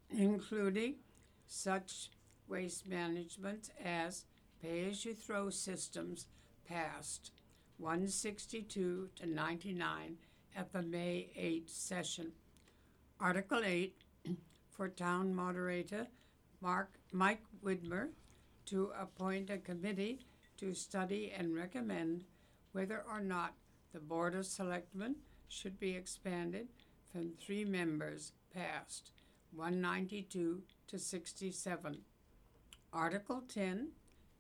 including 0.10 0.96
such 1.46 2.10
waste 2.48 2.88
management 2.88 3.70
as 3.84 4.26
pay 4.62 4.90
as 4.90 5.06
you 5.06 5.14
throw 5.14 5.52
systems 5.52 6.26
passed 6.68 7.32
162 7.78 9.10
to 9.16 9.26
99 9.28 10.18
at 10.56 10.74
the 10.74 10.82
May 10.82 11.30
8 11.36 11.70
session. 11.70 12.32
Article 13.20 13.62
8 13.64 13.96
for 14.72 14.90
town 14.90 15.36
moderator 15.36 16.08
Mark 16.62 16.96
Mike 17.12 17.44
Widmer 17.64 18.10
to 18.66 18.92
appoint 19.00 19.52
a 19.52 19.58
committee 19.60 20.26
to 20.64 20.74
study 20.74 21.34
and 21.38 21.54
recommend 21.54 22.24
whether 22.72 23.04
or 23.12 23.20
not 23.20 23.54
the 23.92 24.00
Board 24.00 24.34
of 24.34 24.46
Selectmen 24.46 25.18
should 25.50 25.78
be 25.78 25.94
expanded 25.94 26.70
from 27.12 27.34
three 27.38 27.66
members 27.66 28.32
passed 28.56 29.12
192 29.54 30.62
to 30.88 30.98
67. 30.98 31.98
Article 32.94 33.44
10 33.54 33.90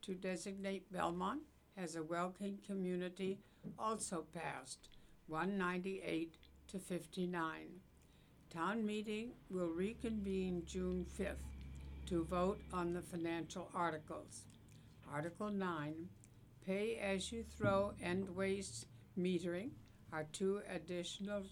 to 0.01 0.13
designate 0.13 0.89
Belmont 0.93 1.41
as 1.75 1.97
a 1.97 2.03
welcoming 2.03 2.57
community 2.65 3.39
also 3.77 4.23
passed 4.33 4.87
198 5.27 6.35
to 6.69 6.79
59. 6.79 7.49
Town 8.49 8.85
meeting 8.85 9.31
will 9.49 9.67
reconvene 9.67 10.63
June 10.65 11.05
5th 11.19 11.35
to 12.05 12.23
vote 12.23 12.61
on 12.71 12.93
the 12.93 13.01
financial 13.01 13.67
articles. 13.75 14.45
Article 15.13 15.51
9 15.51 15.93
Pay 16.65 16.95
as 16.95 17.31
you 17.31 17.43
throw 17.43 17.93
and 18.01 18.35
waste 18.35 18.87
metering 19.15 19.69
are 20.11 20.25
two 20.31 20.61
additional 20.67 21.43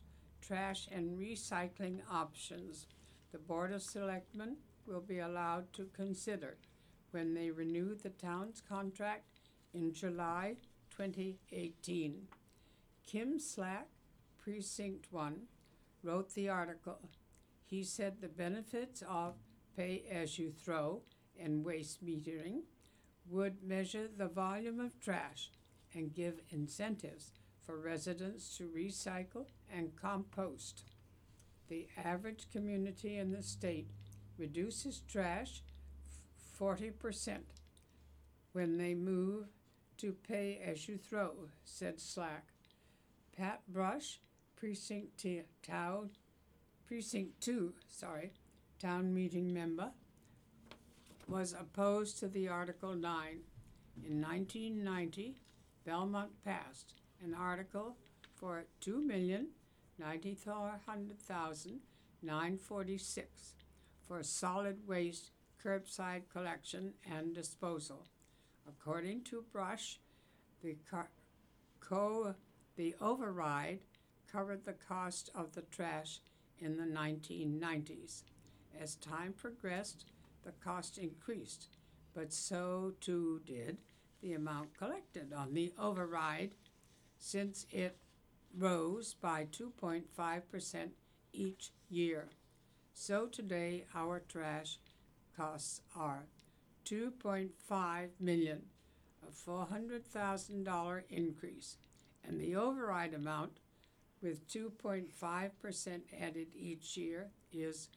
trash 0.41 0.87
and 0.91 1.15
recycling 1.15 1.99
options 2.11 2.87
the 3.31 3.37
Board 3.37 3.71
of 3.71 3.83
Selectmen 3.83 4.57
will 4.87 4.99
be 4.99 5.19
allowed 5.19 5.71
to 5.73 5.91
consider 5.93 6.57
when 7.11 7.35
they 7.35 7.51
renew 7.51 7.93
the 7.93 8.09
town's 8.09 8.63
contract 8.67 9.27
in 9.75 9.93
July 9.93 10.55
2018. 10.97 12.15
Kim 13.05 13.39
Slack, 13.39 13.89
Precinct 14.43 15.05
1, 15.11 15.35
wrote 16.01 16.33
the 16.33 16.49
article. 16.49 16.97
He 17.63 17.83
said 17.83 18.21
the 18.21 18.27
benefits 18.27 19.03
of 19.07 19.35
pay 19.77 20.03
as 20.09 20.39
you 20.39 20.51
throw 20.51 21.03
and 21.39 21.63
waste 21.63 22.03
metering 22.03 22.61
would 23.31 23.63
measure 23.63 24.09
the 24.15 24.27
volume 24.27 24.79
of 24.79 24.99
trash 24.99 25.49
and 25.93 26.13
give 26.13 26.41
incentives 26.49 27.31
for 27.65 27.79
residents 27.79 28.57
to 28.57 28.67
recycle 28.67 29.45
and 29.73 29.95
compost. 29.95 30.83
The 31.69 31.87
average 32.03 32.47
community 32.51 33.17
in 33.17 33.31
the 33.31 33.41
state 33.41 33.89
reduces 34.37 35.01
trash 35.07 35.63
40% 36.59 37.37
when 38.51 38.77
they 38.77 38.93
move 38.93 39.45
to 39.97 40.13
pay 40.27 40.61
as 40.65 40.87
you 40.87 40.97
throw, 40.97 41.33
said 41.63 41.99
Slack. 42.01 42.47
Pat 43.37 43.61
Brush, 43.67 44.19
precinct 44.55 45.17
t- 45.17 45.43
town, 45.63 46.09
precinct 46.85 47.39
2, 47.39 47.73
sorry, 47.87 48.33
town 48.79 49.13
meeting 49.13 49.53
member, 49.53 49.91
was 51.31 51.55
opposed 51.57 52.19
to 52.19 52.27
the 52.27 52.49
Article 52.49 52.93
9. 52.93 53.39
In 54.05 54.21
1990, 54.21 55.37
Belmont 55.85 56.31
passed 56.43 56.95
an 57.23 57.33
article 57.33 57.95
for 58.35 58.65
two 58.81 59.01
million 59.01 59.47
ninety-four 59.97 60.81
hundred 60.85 61.19
thousand 61.19 61.79
nine 62.21 62.57
forty-six 62.57 63.53
for 64.07 64.21
solid 64.23 64.85
waste 64.85 65.31
curbside 65.63 66.23
collection 66.33 66.93
and 67.09 67.33
disposal. 67.33 68.07
According 68.67 69.23
to 69.25 69.45
Brush, 69.53 69.99
the 70.61 70.75
car- 70.89 71.11
co 71.79 72.35
the 72.75 72.93
override 72.99 73.79
covered 74.29 74.65
the 74.65 74.73
cost 74.73 75.29
of 75.33 75.53
the 75.53 75.61
trash 75.61 76.19
in 76.59 76.77
the 76.77 76.83
1990s. 76.83 78.23
As 78.79 78.95
time 78.95 79.33
progressed, 79.33 80.05
the 80.43 80.51
cost 80.63 80.97
increased, 80.97 81.67
but 82.13 82.33
so 82.33 82.93
too 82.99 83.41
did 83.45 83.77
the 84.21 84.33
amount 84.33 84.77
collected 84.77 85.33
on 85.33 85.53
the 85.53 85.73
override 85.79 86.51
since 87.17 87.65
it 87.71 87.97
rose 88.57 89.13
by 89.13 89.45
2.5% 89.45 90.89
each 91.33 91.71
year. 91.89 92.29
So 92.93 93.27
today 93.27 93.85
our 93.95 94.19
trash 94.19 94.77
costs 95.35 95.81
are 95.95 96.25
2.5 96.85 98.09
million, 98.19 98.61
a 99.27 99.49
$400,000 99.49 101.01
increase, 101.09 101.77
and 102.27 102.39
the 102.39 102.55
override 102.55 103.13
amount 103.13 103.59
with 104.21 104.47
2.5% 104.47 106.01
added 106.19 106.47
each 106.55 106.97
year 106.97 107.29
is 107.51 107.89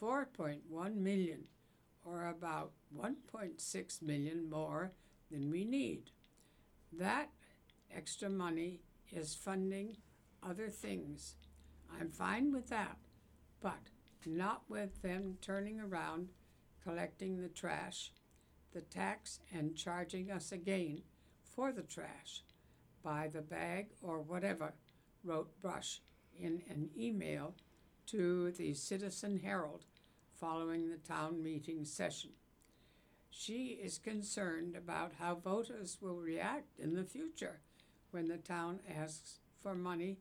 4.1 0.00 0.94
million 0.96 1.44
or 2.04 2.26
about 2.26 2.72
1.6 2.96 4.02
million 4.02 4.48
more 4.48 4.92
than 5.30 5.50
we 5.50 5.64
need. 5.64 6.10
That 6.92 7.30
extra 7.94 8.30
money 8.30 8.80
is 9.10 9.34
funding 9.34 9.96
other 10.42 10.68
things. 10.68 11.36
I'm 11.98 12.10
fine 12.10 12.52
with 12.52 12.68
that, 12.68 12.96
but 13.60 13.90
not 14.26 14.62
with 14.68 15.02
them 15.02 15.38
turning 15.40 15.80
around, 15.80 16.28
collecting 16.82 17.40
the 17.40 17.48
trash, 17.48 18.12
the 18.72 18.80
tax, 18.82 19.40
and 19.52 19.76
charging 19.76 20.30
us 20.30 20.52
again 20.52 21.02
for 21.42 21.72
the 21.72 21.82
trash 21.82 22.42
by 23.02 23.28
the 23.32 23.42
bag 23.42 23.88
or 24.02 24.20
whatever, 24.20 24.74
wrote 25.24 25.60
Brush 25.60 26.00
in 26.38 26.62
an 26.68 26.90
email 26.96 27.54
to 28.06 28.50
the 28.52 28.74
Citizen 28.74 29.40
Herald 29.42 29.84
following 30.40 30.88
the 30.88 30.96
town 30.96 31.42
meeting 31.42 31.84
session. 31.84 32.30
She 33.30 33.78
is 33.82 33.98
concerned 33.98 34.76
about 34.76 35.12
how 35.18 35.34
voters 35.36 35.98
will 36.00 36.16
react 36.16 36.78
in 36.78 36.94
the 36.94 37.04
future 37.04 37.60
when 38.10 38.28
the 38.28 38.38
town 38.38 38.80
asks 38.88 39.40
for 39.62 39.74
money 39.74 40.18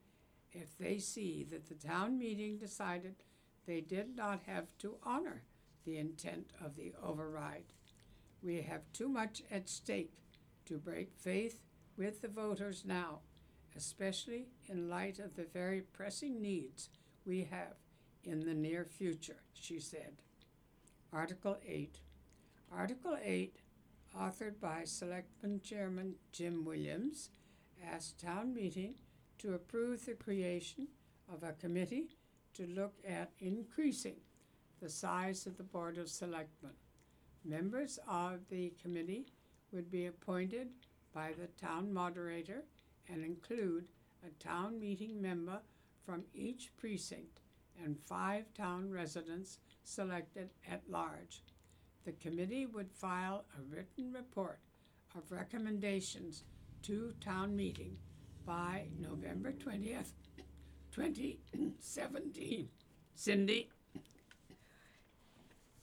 if 0.51 0.77
they 0.77 0.97
see 0.99 1.45
that 1.51 1.67
the 1.67 1.87
town 1.87 2.17
meeting 2.17 2.57
decided 2.57 3.15
they 3.65 3.81
did 3.81 4.15
not 4.15 4.41
have 4.45 4.65
to 4.79 4.95
honor 5.03 5.43
the 5.85 5.97
intent 5.97 6.51
of 6.63 6.75
the 6.75 6.93
override. 7.03 7.73
We 8.41 8.61
have 8.61 8.91
too 8.93 9.07
much 9.07 9.43
at 9.51 9.69
stake 9.69 10.21
to 10.65 10.77
break 10.77 11.11
faith 11.15 11.59
with 11.97 12.21
the 12.21 12.27
voters 12.27 12.83
now, 12.85 13.19
especially 13.75 14.47
in 14.67 14.89
light 14.89 15.19
of 15.19 15.35
the 15.35 15.47
very 15.53 15.81
pressing 15.81 16.41
needs 16.41 16.89
we 17.25 17.47
have 17.51 17.73
in 18.27 18.45
the 18.45 18.53
near 18.53 18.85
future, 18.85 19.41
she 19.53 19.79
said. 19.79 20.21
Article 21.13 21.57
8. 21.65 21.99
Article 22.71 23.17
8, 23.23 23.55
authored 24.19 24.59
by 24.59 24.83
Selectman 24.83 25.61
Chairman 25.63 26.15
Jim 26.33 26.65
Williams, 26.65 27.29
asked 27.91 28.19
town 28.19 28.53
meeting 28.53 28.95
to 29.39 29.53
approve 29.53 30.05
the 30.05 30.13
creation 30.13 30.87
of 31.33 31.43
a 31.43 31.53
committee 31.53 32.17
to 32.53 32.67
look 32.67 32.95
at 33.07 33.31
increasing 33.39 34.17
the 34.81 34.89
size 34.89 35.45
of 35.45 35.57
the 35.57 35.63
Board 35.63 35.97
of 35.97 36.09
Selectmen. 36.09 36.73
Members 37.45 37.99
of 38.07 38.39
the 38.49 38.73
committee 38.81 39.27
would 39.71 39.89
be 39.89 40.07
appointed 40.07 40.67
by 41.13 41.31
the 41.31 41.47
town 41.63 41.93
moderator 41.93 42.63
and 43.07 43.23
include 43.23 43.85
a 44.25 44.43
town 44.43 44.79
meeting 44.79 45.21
member 45.21 45.61
from 46.05 46.23
each 46.33 46.71
precinct 46.77 47.39
and 47.83 47.97
five 48.05 48.53
town 48.53 48.89
residents 48.91 49.59
selected 49.83 50.49
at 50.69 50.81
large. 50.89 51.43
The 52.05 52.11
committee 52.13 52.65
would 52.65 52.91
file 52.91 53.45
a 53.57 53.75
written 53.75 54.13
report 54.13 54.59
of 55.15 55.31
recommendations 55.31 56.43
to 56.83 57.13
town 57.19 57.55
meeting 57.55 57.97
by 58.45 58.87
November 58.99 59.51
twentieth, 59.51 60.13
twenty 60.91 61.39
seventeen. 61.79 62.69
Cindy? 63.15 63.69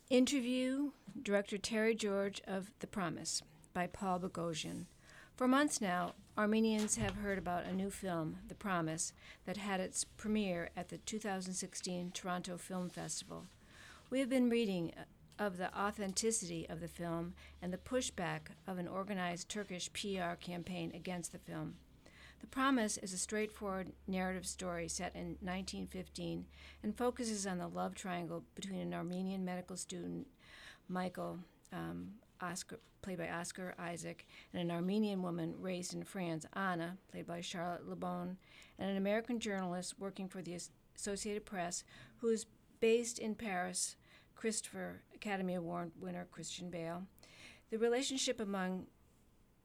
Interview 0.09 0.93
Director 1.21 1.59
Terry 1.59 1.95
George 1.95 2.41
of 2.47 2.71
The 2.79 2.87
Promise 2.87 3.43
by 3.73 3.87
Paul 3.87 4.21
Bogosian. 4.21 4.87
For 5.35 5.49
months 5.49 5.81
now, 5.81 6.15
Armenians 6.37 6.97
have 6.97 7.15
heard 7.15 7.39
about 7.39 7.65
a 7.65 7.73
new 7.73 7.91
film, 7.91 8.39
The 8.49 8.57
Promise, 8.57 9.13
that 9.47 9.57
had 9.57 9.79
its 9.79 10.03
premiere 10.03 10.71
at 10.77 10.89
the 10.89 10.99
2016 10.99 12.11
Toronto 12.11 12.57
Film 12.57 12.91
Festival. 12.91 13.45
We 14.11 14.19
have 14.19 14.29
been 14.29 14.51
reading 14.51 14.91
of 15.39 15.59
the 15.59 15.73
authenticity 15.79 16.67
of 16.69 16.81
the 16.81 16.89
film 16.89 17.35
and 17.63 17.73
the 17.73 17.79
pushback 17.79 18.49
of 18.67 18.79
an 18.79 18.89
organized 18.89 19.49
Turkish 19.49 19.93
PR 19.93 20.35
campaign 20.41 20.91
against 20.93 21.31
the 21.31 21.39
film. 21.39 21.77
The 22.41 22.49
Promise 22.49 22.99
is 22.99 23.13
a 23.13 23.19
straightforward 23.19 23.93
narrative 24.09 24.45
story 24.45 24.89
set 24.89 25.15
in 25.15 25.37
1915 25.41 26.47
and 26.83 26.99
focuses 26.99 27.47
on 27.47 27.59
the 27.59 27.69
love 27.69 27.95
triangle 27.95 28.43
between 28.57 28.81
an 28.81 28.93
Armenian 28.93 29.45
medical 29.45 29.77
student, 29.77 30.27
Michael, 30.89 31.39
um, 31.73 32.15
Oscar, 32.41 32.79
played 33.03 33.19
by 33.19 33.29
Oscar 33.29 33.75
Isaac, 33.79 34.27
and 34.53 34.63
an 34.63 34.71
Armenian 34.71 35.23
woman 35.23 35.55
raised 35.59 35.95
in 35.95 36.05
France, 36.05 36.47
Anna, 36.55 36.97
played 37.11 37.27
by 37.27 37.41
Charlotte 37.41 37.89
Le 37.89 37.97
Bon, 37.97 38.37
and 38.79 38.91
an 38.91 38.97
American 38.97 39.39
journalist 39.39 39.95
working 39.99 40.29
for 40.29 40.43
the 40.43 40.59
Associated 40.97 41.45
Press 41.45 41.85
who 42.19 42.29
is 42.29 42.47
based 42.81 43.19
in 43.19 43.35
Paris, 43.35 43.97
Christopher 44.35 45.03
Academy 45.15 45.55
Award 45.55 45.93
winner 46.01 46.27
Christian 46.31 46.71
Bale. 46.71 47.05
The 47.71 47.79
relationship 47.79 48.41
among 48.41 48.87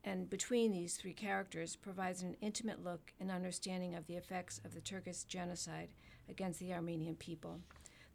and 0.04 0.30
between 0.30 0.72
these 0.72 0.96
three 0.96 1.14
characters 1.14 1.76
provides 1.76 2.22
an 2.22 2.38
intimate 2.42 2.84
look 2.84 3.12
and 3.20 3.30
understanding 3.30 3.96
of 3.96 4.08
the 4.08 4.16
effects 4.16 4.62
of 4.64 4.74
the 4.74 4.82
Turkish 4.82 5.24
genocide 5.24 5.90
against 6.30 6.60
the 6.60 6.74
Armenian 6.74 7.16
people. 7.16 7.60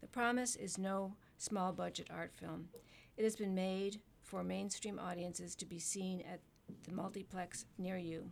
The 0.00 0.06
Promise 0.06 0.56
is 0.56 0.78
no 0.78 1.14
small 1.36 1.72
budget 1.72 2.08
art 2.10 2.32
film. 2.34 2.68
It 3.16 3.24
has 3.24 3.36
been 3.36 3.54
made 3.54 4.00
for 4.34 4.42
mainstream 4.42 4.98
audiences 4.98 5.54
to 5.54 5.64
be 5.64 5.78
seen 5.78 6.20
at 6.22 6.40
the 6.82 6.92
multiplex 6.92 7.66
near 7.78 7.96
you. 7.96 8.28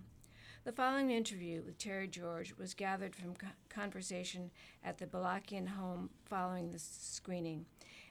The 0.64 0.72
following 0.72 1.12
interview 1.12 1.62
with 1.62 1.78
Terry 1.78 2.08
George 2.08 2.56
was 2.58 2.74
gathered 2.74 3.14
from 3.14 3.36
conversation 3.68 4.50
at 4.82 4.98
the 4.98 5.06
Balakian 5.06 5.68
home 5.68 6.10
following 6.24 6.72
the 6.72 6.80
screening. 6.80 7.66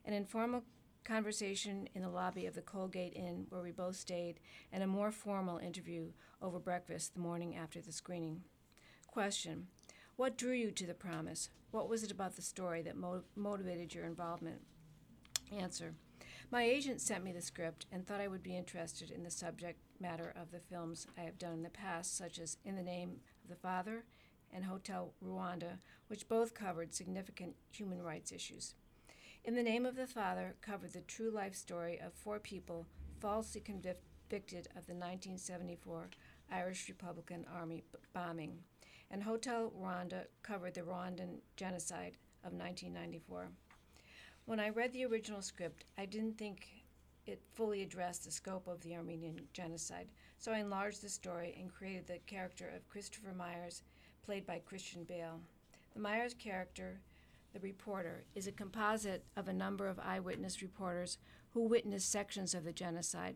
An 0.06 0.14
informal 0.14 0.64
conversation 1.04 1.90
in 1.94 2.02
the 2.02 2.08
lobby 2.08 2.46
of 2.46 2.56
the 2.56 2.62
Colgate 2.62 3.14
Inn, 3.14 3.48
where 3.50 3.62
we 3.62 3.72
both 3.72 3.98
stayed, 3.98 4.40
and 4.72 4.82
a 4.84 4.88
more 4.88 5.12
formal 5.12 5.58
interview 5.58 6.14
over 6.42 6.60
breakfast 6.60 7.14
the 7.14 7.20
morning 7.20 7.58
after 7.58 7.82
the 7.82 7.92
screening. 7.92 8.40
Question 9.08 9.68
What 10.16 10.38
drew 10.38 10.54
you 10.54 10.72
to 10.72 10.88
the 10.88 10.94
promise? 10.94 11.50
What 11.72 11.90
was 11.90 12.04
it 12.04 12.12
about 12.12 12.38
the 12.38 12.42
story 12.42 12.84
that 12.84 12.96
mo- 12.96 13.24
motivated 13.36 13.94
your 13.94 14.06
involvement? 14.06 14.62
Answer. 15.52 15.94
My 16.52 16.64
agent 16.64 17.00
sent 17.00 17.24
me 17.24 17.32
the 17.32 17.42
script 17.42 17.86
and 17.94 18.06
thought 18.06 18.20
I 18.20 18.28
would 18.28 18.44
be 18.44 18.58
interested 18.58 19.10
in 19.10 19.24
the 19.24 19.32
subject 19.32 19.80
matter 20.02 20.34
of 20.36 20.52
the 20.52 20.60
films 20.60 21.08
I 21.18 21.22
have 21.22 21.40
done 21.40 21.54
in 21.54 21.64
the 21.64 21.70
past, 21.70 22.18
such 22.18 22.40
as 22.40 22.58
In 22.66 22.76
the 22.76 22.84
Name 22.84 23.22
of 23.42 23.50
the 23.50 23.56
Father 23.56 24.04
and 24.54 24.66
Hotel 24.66 25.14
Rwanda, 25.24 25.78
which 26.08 26.28
both 26.28 26.54
covered 26.54 26.94
significant 26.94 27.56
human 27.72 28.02
rights 28.02 28.34
issues. 28.34 28.76
In 29.46 29.56
the 29.56 29.64
Name 29.64 29.86
of 29.86 29.96
the 29.96 30.08
Father 30.08 30.56
covered 30.62 30.92
the 30.92 31.00
true 31.00 31.32
life 31.32 31.56
story 31.56 31.98
of 32.02 32.12
four 32.14 32.38
people 32.38 32.86
falsely 33.22 33.62
convicted 33.62 34.68
of 34.76 34.88
the 34.88 34.94
1974 34.94 36.10
Irish 36.52 36.90
Republican 36.90 37.46
Army 37.56 37.86
bombing, 38.12 38.58
and 39.10 39.24
Hotel 39.24 39.72
Rwanda 39.80 40.26
covered 40.44 40.74
the 40.74 40.82
Rwandan 40.82 41.38
genocide 41.56 42.18
of 42.44 42.52
1994. 42.52 43.52
When 44.46 44.60
I 44.60 44.70
read 44.70 44.92
the 44.92 45.06
original 45.06 45.42
script, 45.42 45.86
I 45.98 46.06
didn't 46.06 46.38
think 46.38 46.68
it 47.26 47.42
fully 47.54 47.84
addressed 47.84 48.26
the 48.26 48.32
scope 48.32 48.68
of 48.68 48.82
the 48.82 48.96
Armenian 48.96 49.40
genocide, 49.54 50.08
so 50.40 50.52
I 50.52 50.60
enlarged 50.60 51.02
the 51.02 51.10
story 51.10 51.56
and 51.60 51.72
created 51.72 52.08
the 52.08 52.20
character 52.26 52.70
of 52.76 52.90
Christopher 52.90 53.34
Myers, 53.34 53.84
played 54.26 54.46
by 54.46 54.60
Christian 54.60 55.04
Bale. 55.04 55.40
The 55.94 56.00
Myers 56.00 56.34
character, 56.34 57.00
the 57.54 57.60
reporter, 57.60 58.26
is 58.34 58.48
a 58.48 58.52
composite 58.52 59.24
of 59.38 59.48
a 59.48 59.54
number 59.54 59.88
of 59.88 60.00
eyewitness 60.00 60.62
reporters 60.62 61.18
who 61.54 61.62
witnessed 61.62 62.12
sections 62.12 62.54
of 62.54 62.64
the 62.64 62.74
genocide. 62.74 63.36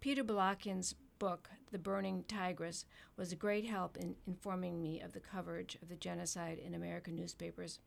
Peter 0.00 0.24
Balakian's 0.24 0.94
book, 1.18 1.50
The 1.70 1.78
Burning 1.78 2.24
Tigris, 2.26 2.86
was 3.16 3.30
a 3.30 3.36
great 3.36 3.66
help 3.66 3.98
in 3.98 4.16
informing 4.26 4.80
me 4.80 5.00
of 5.00 5.12
the 5.12 5.20
coverage 5.20 5.76
of 5.82 5.90
the 5.90 5.96
genocide 5.96 6.58
in 6.58 6.74
American 6.74 7.14
newspapers. 7.14 7.78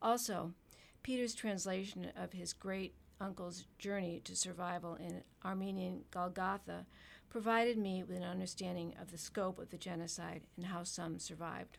Also, 0.00 0.54
Peter's 1.02 1.34
translation 1.34 2.12
of 2.16 2.32
his 2.32 2.52
great 2.52 2.94
uncle's 3.20 3.66
journey 3.78 4.20
to 4.24 4.36
survival 4.36 4.94
in 4.96 5.22
Armenian 5.44 6.04
Golgotha 6.10 6.86
provided 7.28 7.78
me 7.78 8.02
with 8.02 8.16
an 8.16 8.22
understanding 8.22 8.94
of 9.00 9.10
the 9.10 9.18
scope 9.18 9.58
of 9.58 9.70
the 9.70 9.78
genocide 9.78 10.42
and 10.56 10.66
how 10.66 10.82
some 10.82 11.18
survived. 11.18 11.78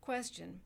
Question 0.00 0.60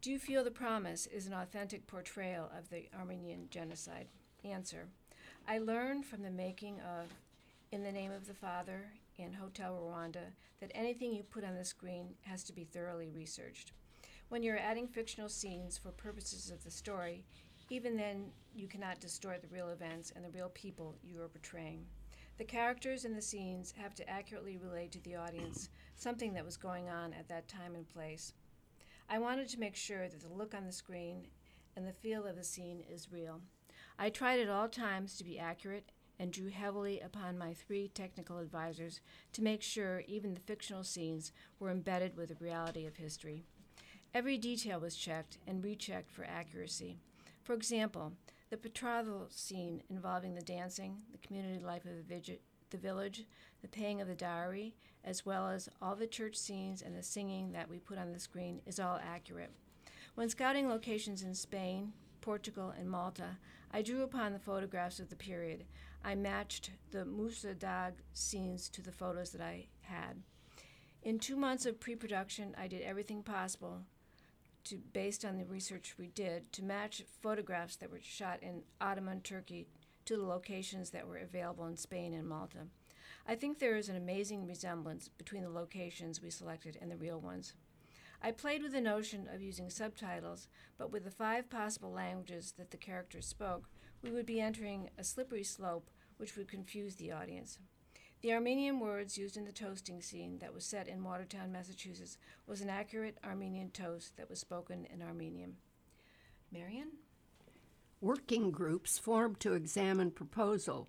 Do 0.00 0.10
you 0.10 0.18
feel 0.18 0.44
The 0.44 0.50
Promise 0.50 1.06
is 1.06 1.26
an 1.26 1.32
authentic 1.32 1.86
portrayal 1.86 2.50
of 2.56 2.70
the 2.70 2.88
Armenian 2.98 3.48
genocide? 3.50 4.08
Answer 4.44 4.88
I 5.48 5.58
learned 5.58 6.06
from 6.06 6.22
the 6.22 6.30
making 6.30 6.80
of 6.80 7.12
In 7.72 7.82
the 7.82 7.92
Name 7.92 8.12
of 8.12 8.26
the 8.26 8.34
Father 8.34 8.92
and 9.18 9.34
Hotel 9.34 9.74
Rwanda 9.74 10.32
that 10.60 10.70
anything 10.74 11.12
you 11.12 11.22
put 11.22 11.44
on 11.44 11.56
the 11.56 11.64
screen 11.64 12.14
has 12.22 12.44
to 12.44 12.52
be 12.52 12.64
thoroughly 12.64 13.10
researched. 13.10 13.72
When 14.28 14.42
you're 14.42 14.58
adding 14.58 14.88
fictional 14.88 15.28
scenes 15.28 15.78
for 15.78 15.92
purposes 15.92 16.50
of 16.50 16.64
the 16.64 16.70
story, 16.70 17.24
even 17.70 17.96
then 17.96 18.32
you 18.52 18.66
cannot 18.66 18.98
distort 18.98 19.40
the 19.40 19.48
real 19.48 19.68
events 19.68 20.12
and 20.14 20.24
the 20.24 20.30
real 20.30 20.50
people 20.52 20.96
you 21.04 21.22
are 21.22 21.28
portraying. 21.28 21.86
The 22.36 22.44
characters 22.44 23.04
and 23.04 23.16
the 23.16 23.22
scenes 23.22 23.72
have 23.80 23.94
to 23.94 24.10
accurately 24.10 24.56
relate 24.56 24.90
to 24.92 25.00
the 25.00 25.14
audience, 25.14 25.68
something 25.94 26.34
that 26.34 26.44
was 26.44 26.56
going 26.56 26.88
on 26.88 27.12
at 27.12 27.28
that 27.28 27.46
time 27.46 27.76
and 27.76 27.88
place. 27.88 28.32
I 29.08 29.20
wanted 29.20 29.48
to 29.50 29.60
make 29.60 29.76
sure 29.76 30.08
that 30.08 30.20
the 30.20 30.34
look 30.34 30.54
on 30.54 30.64
the 30.64 30.72
screen 30.72 31.28
and 31.76 31.86
the 31.86 31.92
feel 31.92 32.26
of 32.26 32.34
the 32.34 32.42
scene 32.42 32.82
is 32.92 33.12
real. 33.12 33.42
I 33.96 34.10
tried 34.10 34.40
at 34.40 34.48
all 34.48 34.68
times 34.68 35.16
to 35.18 35.24
be 35.24 35.38
accurate 35.38 35.92
and 36.18 36.32
drew 36.32 36.50
heavily 36.50 36.98
upon 36.98 37.38
my 37.38 37.54
three 37.54 37.88
technical 37.94 38.38
advisors 38.38 39.00
to 39.34 39.42
make 39.42 39.62
sure 39.62 40.02
even 40.08 40.34
the 40.34 40.40
fictional 40.40 40.82
scenes 40.82 41.30
were 41.60 41.70
embedded 41.70 42.16
with 42.16 42.30
the 42.30 42.44
reality 42.44 42.86
of 42.86 42.96
history. 42.96 43.44
Every 44.16 44.38
detail 44.38 44.80
was 44.80 44.96
checked 44.96 45.36
and 45.46 45.62
rechecked 45.62 46.10
for 46.10 46.24
accuracy. 46.24 46.96
For 47.42 47.52
example, 47.52 48.14
the 48.48 48.56
betrothal 48.56 49.26
scene 49.28 49.82
involving 49.90 50.34
the 50.34 50.40
dancing, 50.40 51.02
the 51.12 51.18
community 51.18 51.62
life 51.62 51.84
of 51.84 51.96
the, 51.96 52.02
vigi- 52.02 52.40
the 52.70 52.78
village, 52.78 53.26
the 53.60 53.68
paying 53.68 54.00
of 54.00 54.08
the 54.08 54.14
dowry, 54.14 54.74
as 55.04 55.26
well 55.26 55.48
as 55.48 55.68
all 55.82 55.94
the 55.94 56.06
church 56.06 56.34
scenes 56.34 56.80
and 56.80 56.96
the 56.96 57.02
singing 57.02 57.52
that 57.52 57.68
we 57.68 57.78
put 57.78 57.98
on 57.98 58.10
the 58.10 58.18
screen 58.18 58.62
is 58.64 58.80
all 58.80 58.98
accurate. 59.06 59.50
When 60.14 60.30
scouting 60.30 60.66
locations 60.66 61.22
in 61.22 61.34
Spain, 61.34 61.92
Portugal, 62.22 62.72
and 62.74 62.88
Malta, 62.88 63.36
I 63.70 63.82
drew 63.82 64.02
upon 64.02 64.32
the 64.32 64.38
photographs 64.38 64.98
of 64.98 65.10
the 65.10 65.16
period. 65.16 65.66
I 66.02 66.14
matched 66.14 66.70
the 66.90 67.04
Musa 67.04 67.54
Dag 67.54 67.92
scenes 68.14 68.70
to 68.70 68.80
the 68.80 68.92
photos 68.92 69.32
that 69.32 69.42
I 69.42 69.66
had. 69.82 70.22
In 71.02 71.18
two 71.18 71.36
months 71.36 71.66
of 71.66 71.78
pre 71.78 71.94
production, 71.96 72.54
I 72.56 72.66
did 72.66 72.80
everything 72.80 73.22
possible 73.22 73.82
to, 74.66 74.76
based 74.92 75.24
on 75.24 75.38
the 75.38 75.44
research 75.44 75.94
we 75.98 76.08
did, 76.08 76.52
to 76.52 76.64
match 76.64 77.02
photographs 77.22 77.76
that 77.76 77.90
were 77.90 78.00
shot 78.02 78.42
in 78.42 78.62
Ottoman 78.80 79.20
Turkey 79.20 79.66
to 80.04 80.16
the 80.16 80.24
locations 80.24 80.90
that 80.90 81.06
were 81.06 81.18
available 81.18 81.66
in 81.66 81.76
Spain 81.76 82.14
and 82.14 82.28
Malta. 82.28 82.66
I 83.26 83.34
think 83.34 83.58
there 83.58 83.76
is 83.76 83.88
an 83.88 83.96
amazing 83.96 84.46
resemblance 84.46 85.08
between 85.08 85.42
the 85.42 85.50
locations 85.50 86.22
we 86.22 86.30
selected 86.30 86.78
and 86.80 86.90
the 86.90 86.96
real 86.96 87.20
ones. 87.20 87.54
I 88.22 88.30
played 88.30 88.62
with 88.62 88.72
the 88.72 88.80
notion 88.80 89.28
of 89.32 89.42
using 89.42 89.68
subtitles, 89.68 90.48
but 90.78 90.90
with 90.90 91.04
the 91.04 91.10
five 91.10 91.50
possible 91.50 91.92
languages 91.92 92.54
that 92.56 92.70
the 92.70 92.76
characters 92.76 93.26
spoke, 93.26 93.68
we 94.02 94.10
would 94.10 94.26
be 94.26 94.40
entering 94.40 94.90
a 94.96 95.04
slippery 95.04 95.44
slope 95.44 95.90
which 96.16 96.36
would 96.36 96.48
confuse 96.48 96.96
the 96.96 97.12
audience. 97.12 97.58
The 98.22 98.32
Armenian 98.32 98.80
words 98.80 99.18
used 99.18 99.36
in 99.36 99.44
the 99.44 99.52
toasting 99.52 100.00
scene 100.00 100.38
that 100.38 100.54
was 100.54 100.64
set 100.64 100.88
in 100.88 101.04
Watertown, 101.04 101.52
Massachusetts, 101.52 102.16
was 102.46 102.60
an 102.60 102.70
accurate 102.70 103.18
Armenian 103.24 103.70
toast 103.70 104.16
that 104.16 104.30
was 104.30 104.40
spoken 104.40 104.86
in 104.92 105.02
Armenian. 105.02 105.56
Marion? 106.50 106.92
Working 108.00 108.50
groups 108.50 108.98
formed 108.98 109.40
to 109.40 109.52
examine 109.52 110.10
proposal. 110.10 110.88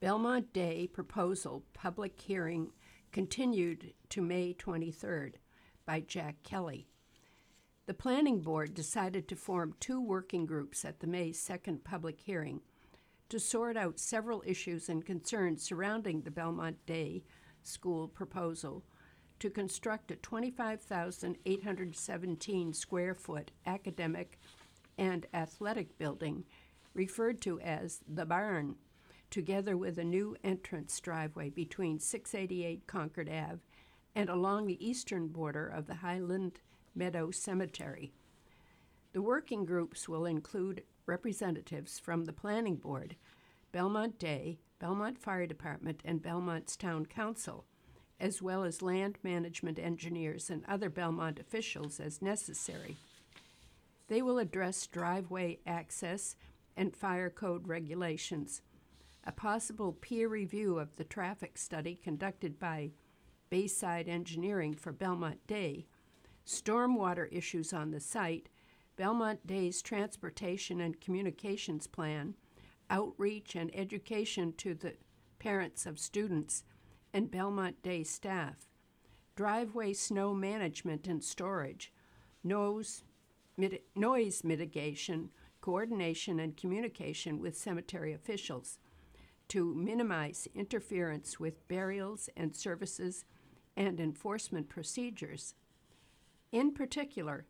Belmont 0.00 0.52
Day 0.52 0.86
proposal 0.86 1.62
public 1.74 2.20
hearing 2.20 2.72
continued 3.12 3.92
to 4.08 4.22
May 4.22 4.54
23rd 4.54 5.34
by 5.84 6.00
Jack 6.00 6.42
Kelly. 6.42 6.88
The 7.86 7.94
Planning 7.94 8.40
Board 8.40 8.74
decided 8.74 9.28
to 9.28 9.36
form 9.36 9.74
two 9.78 10.00
working 10.00 10.46
groups 10.46 10.84
at 10.84 11.00
the 11.00 11.06
May 11.06 11.30
2nd 11.30 11.84
public 11.84 12.20
hearing 12.20 12.62
to 13.32 13.40
sort 13.40 13.76
out 13.78 13.98
several 13.98 14.42
issues 14.44 14.90
and 14.90 15.06
concerns 15.06 15.62
surrounding 15.62 16.20
the 16.20 16.30
Belmont 16.30 16.76
Day 16.84 17.24
School 17.62 18.06
proposal 18.06 18.84
to 19.38 19.48
construct 19.48 20.10
a 20.10 20.16
25,817 20.16 22.74
square 22.74 23.14
foot 23.14 23.50
academic 23.64 24.38
and 24.98 25.24
athletic 25.32 25.96
building 25.96 26.44
referred 26.92 27.40
to 27.40 27.58
as 27.60 28.00
the 28.06 28.26
barn, 28.26 28.74
together 29.30 29.78
with 29.78 29.96
a 29.96 30.04
new 30.04 30.36
entrance 30.44 31.00
driveway 31.00 31.48
between 31.48 31.98
688 31.98 32.86
Concord 32.86 33.30
Ave 33.30 33.60
and 34.14 34.28
along 34.28 34.66
the 34.66 34.86
eastern 34.86 35.28
border 35.28 35.66
of 35.66 35.86
the 35.86 35.94
Highland 35.94 36.60
Meadow 36.94 37.30
Cemetery. 37.30 38.12
The 39.14 39.22
working 39.22 39.64
groups 39.64 40.06
will 40.06 40.26
include 40.26 40.82
representatives 41.12 41.98
from 41.98 42.24
the 42.24 42.32
Planning 42.32 42.76
Board, 42.76 43.16
Belmont 43.70 44.18
Day, 44.18 44.60
Belmont 44.78 45.18
Fire 45.18 45.46
Department, 45.46 46.00
and 46.06 46.22
Belmont's 46.22 46.74
Town 46.74 47.04
Council, 47.04 47.66
as 48.18 48.40
well 48.40 48.64
as 48.64 48.80
land 48.80 49.18
management 49.22 49.78
engineers 49.78 50.48
and 50.48 50.64
other 50.66 50.88
Belmont 50.88 51.38
officials 51.38 52.00
as 52.00 52.22
necessary. 52.22 52.96
They 54.08 54.22
will 54.22 54.38
address 54.38 54.86
driveway 54.86 55.58
access 55.66 56.34
and 56.78 56.96
fire 56.96 57.28
code 57.28 57.68
regulations, 57.68 58.62
a 59.22 59.32
possible 59.32 59.92
peer 59.92 60.28
review 60.28 60.78
of 60.78 60.96
the 60.96 61.04
traffic 61.04 61.58
study 61.58 61.94
conducted 61.94 62.58
by 62.58 62.92
Bayside 63.50 64.08
Engineering 64.08 64.72
for 64.72 64.92
Belmont 64.92 65.46
Day, 65.46 65.84
stormwater 66.46 67.30
issues 67.30 67.74
on 67.74 67.90
the 67.90 68.00
site, 68.00 68.48
Belmont 69.02 69.44
Day's 69.44 69.82
transportation 69.82 70.80
and 70.80 71.00
communications 71.00 71.88
plan, 71.88 72.36
outreach 72.88 73.56
and 73.56 73.68
education 73.74 74.52
to 74.58 74.74
the 74.74 74.94
parents 75.40 75.86
of 75.86 75.98
students, 75.98 76.62
and 77.12 77.28
Belmont 77.28 77.82
Day 77.82 78.04
staff, 78.04 78.68
driveway 79.34 79.92
snow 79.92 80.34
management 80.34 81.08
and 81.08 81.24
storage, 81.24 81.92
noise, 82.44 83.02
mit- 83.56 83.84
noise 83.96 84.44
mitigation, 84.44 85.30
coordination, 85.60 86.38
and 86.38 86.56
communication 86.56 87.40
with 87.40 87.58
cemetery 87.58 88.12
officials 88.12 88.78
to 89.48 89.74
minimize 89.74 90.46
interference 90.54 91.40
with 91.40 91.66
burials 91.66 92.28
and 92.36 92.54
services 92.54 93.24
and 93.76 93.98
enforcement 93.98 94.68
procedures. 94.68 95.56
In 96.52 96.72
particular, 96.72 97.46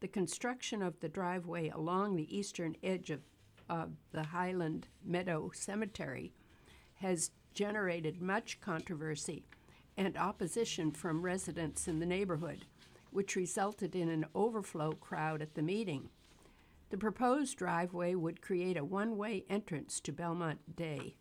the 0.00 0.08
construction 0.08 0.82
of 0.82 1.00
the 1.00 1.08
driveway 1.08 1.68
along 1.68 2.16
the 2.16 2.36
eastern 2.36 2.76
edge 2.82 3.10
of, 3.10 3.20
of 3.68 3.92
the 4.12 4.24
Highland 4.24 4.88
Meadow 5.04 5.50
Cemetery 5.54 6.32
has 6.96 7.30
generated 7.54 8.20
much 8.20 8.60
controversy 8.60 9.44
and 9.96 10.16
opposition 10.16 10.90
from 10.92 11.22
residents 11.22 11.88
in 11.88 11.98
the 11.98 12.06
neighborhood, 12.06 12.66
which 13.10 13.36
resulted 13.36 13.96
in 13.96 14.10
an 14.10 14.26
overflow 14.34 14.92
crowd 14.92 15.40
at 15.40 15.54
the 15.54 15.62
meeting. 15.62 16.10
The 16.90 16.98
proposed 16.98 17.56
driveway 17.56 18.14
would 18.14 18.42
create 18.42 18.76
a 18.76 18.84
one 18.84 19.16
way 19.16 19.44
entrance 19.48 20.00
to 20.00 20.12
Belmont 20.12 20.76
Day. 20.76 21.16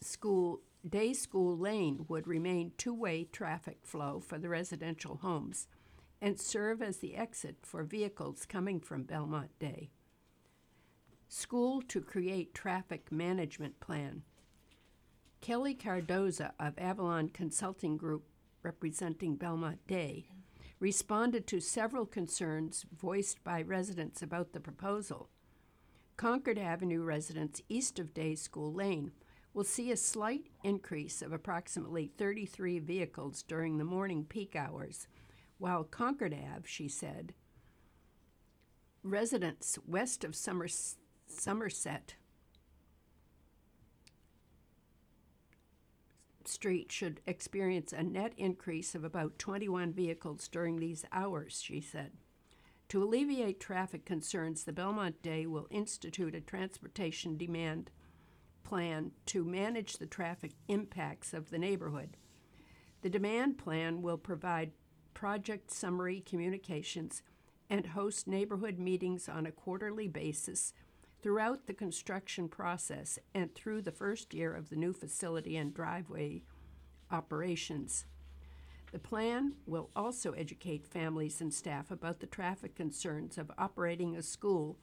School 0.00 0.60
Day 0.88 1.12
School 1.14 1.56
Lane 1.56 2.04
would 2.08 2.26
remain 2.26 2.72
two 2.76 2.94
way 2.94 3.24
traffic 3.24 3.78
flow 3.82 4.20
for 4.20 4.38
the 4.38 4.48
residential 4.48 5.16
homes 5.22 5.66
and 6.22 6.40
serve 6.40 6.80
as 6.80 6.98
the 6.98 7.16
exit 7.16 7.56
for 7.62 7.82
vehicles 7.82 8.46
coming 8.46 8.78
from 8.78 9.02
Belmont 9.02 9.50
Day. 9.58 9.90
School 11.28 11.82
to 11.88 12.00
create 12.00 12.54
traffic 12.54 13.10
management 13.10 13.80
plan. 13.80 14.22
Kelly 15.40 15.74
Cardoza 15.74 16.52
of 16.60 16.78
Avalon 16.78 17.28
Consulting 17.28 17.96
Group, 17.96 18.22
representing 18.62 19.34
Belmont 19.34 19.84
Day, 19.88 20.26
responded 20.78 21.48
to 21.48 21.58
several 21.60 22.06
concerns 22.06 22.86
voiced 22.96 23.42
by 23.42 23.60
residents 23.60 24.22
about 24.22 24.52
the 24.52 24.60
proposal. 24.60 25.28
Concord 26.16 26.58
Avenue 26.58 27.02
residents 27.02 27.62
east 27.68 27.98
of 27.98 28.14
Day 28.14 28.36
School 28.36 28.72
Lane 28.72 29.10
will 29.54 29.64
see 29.64 29.90
a 29.90 29.96
slight 29.96 30.46
increase 30.62 31.20
of 31.20 31.32
approximately 31.32 32.12
33 32.16 32.78
vehicles 32.78 33.42
during 33.42 33.78
the 33.78 33.84
morning 33.84 34.24
peak 34.24 34.54
hours, 34.54 35.08
while 35.62 35.84
Concord 35.84 36.34
Ave, 36.34 36.62
she 36.64 36.88
said, 36.88 37.34
residents 39.04 39.78
west 39.86 40.24
of 40.24 40.34
Somers- 40.34 40.96
Somerset 41.28 42.16
Street 46.44 46.90
should 46.90 47.20
experience 47.28 47.92
a 47.92 48.02
net 48.02 48.32
increase 48.36 48.96
of 48.96 49.04
about 49.04 49.38
21 49.38 49.92
vehicles 49.92 50.48
during 50.48 50.80
these 50.80 51.04
hours, 51.12 51.62
she 51.62 51.80
said. 51.80 52.10
To 52.88 53.04
alleviate 53.04 53.60
traffic 53.60 54.04
concerns, 54.04 54.64
the 54.64 54.72
Belmont 54.72 55.22
Day 55.22 55.46
will 55.46 55.68
institute 55.70 56.34
a 56.34 56.40
transportation 56.40 57.36
demand 57.36 57.92
plan 58.64 59.12
to 59.26 59.44
manage 59.44 59.98
the 59.98 60.06
traffic 60.06 60.54
impacts 60.66 61.32
of 61.32 61.50
the 61.50 61.58
neighborhood. 61.58 62.16
The 63.02 63.10
demand 63.10 63.58
plan 63.58 64.02
will 64.02 64.18
provide 64.18 64.72
project 65.22 65.70
summary 65.70 66.20
communications 66.28 67.22
and 67.70 67.86
host 67.86 68.26
neighborhood 68.26 68.76
meetings 68.76 69.28
on 69.28 69.46
a 69.46 69.52
quarterly 69.52 70.08
basis 70.08 70.72
throughout 71.22 71.68
the 71.68 71.72
construction 71.72 72.48
process 72.48 73.20
and 73.32 73.54
through 73.54 73.80
the 73.80 73.92
first 73.92 74.34
year 74.34 74.52
of 74.52 74.68
the 74.68 74.74
new 74.74 74.92
facility 74.92 75.56
and 75.56 75.72
driveway 75.72 76.42
operations. 77.12 78.04
The 78.90 78.98
plan 78.98 79.52
will 79.64 79.90
also 79.94 80.32
educate 80.32 80.88
families 80.88 81.40
and 81.40 81.54
staff 81.54 81.92
about 81.92 82.18
the 82.18 82.26
traffic 82.26 82.74
concerns 82.74 83.38
of 83.38 83.48
operating 83.56 84.16
a 84.16 84.22
school 84.22 84.76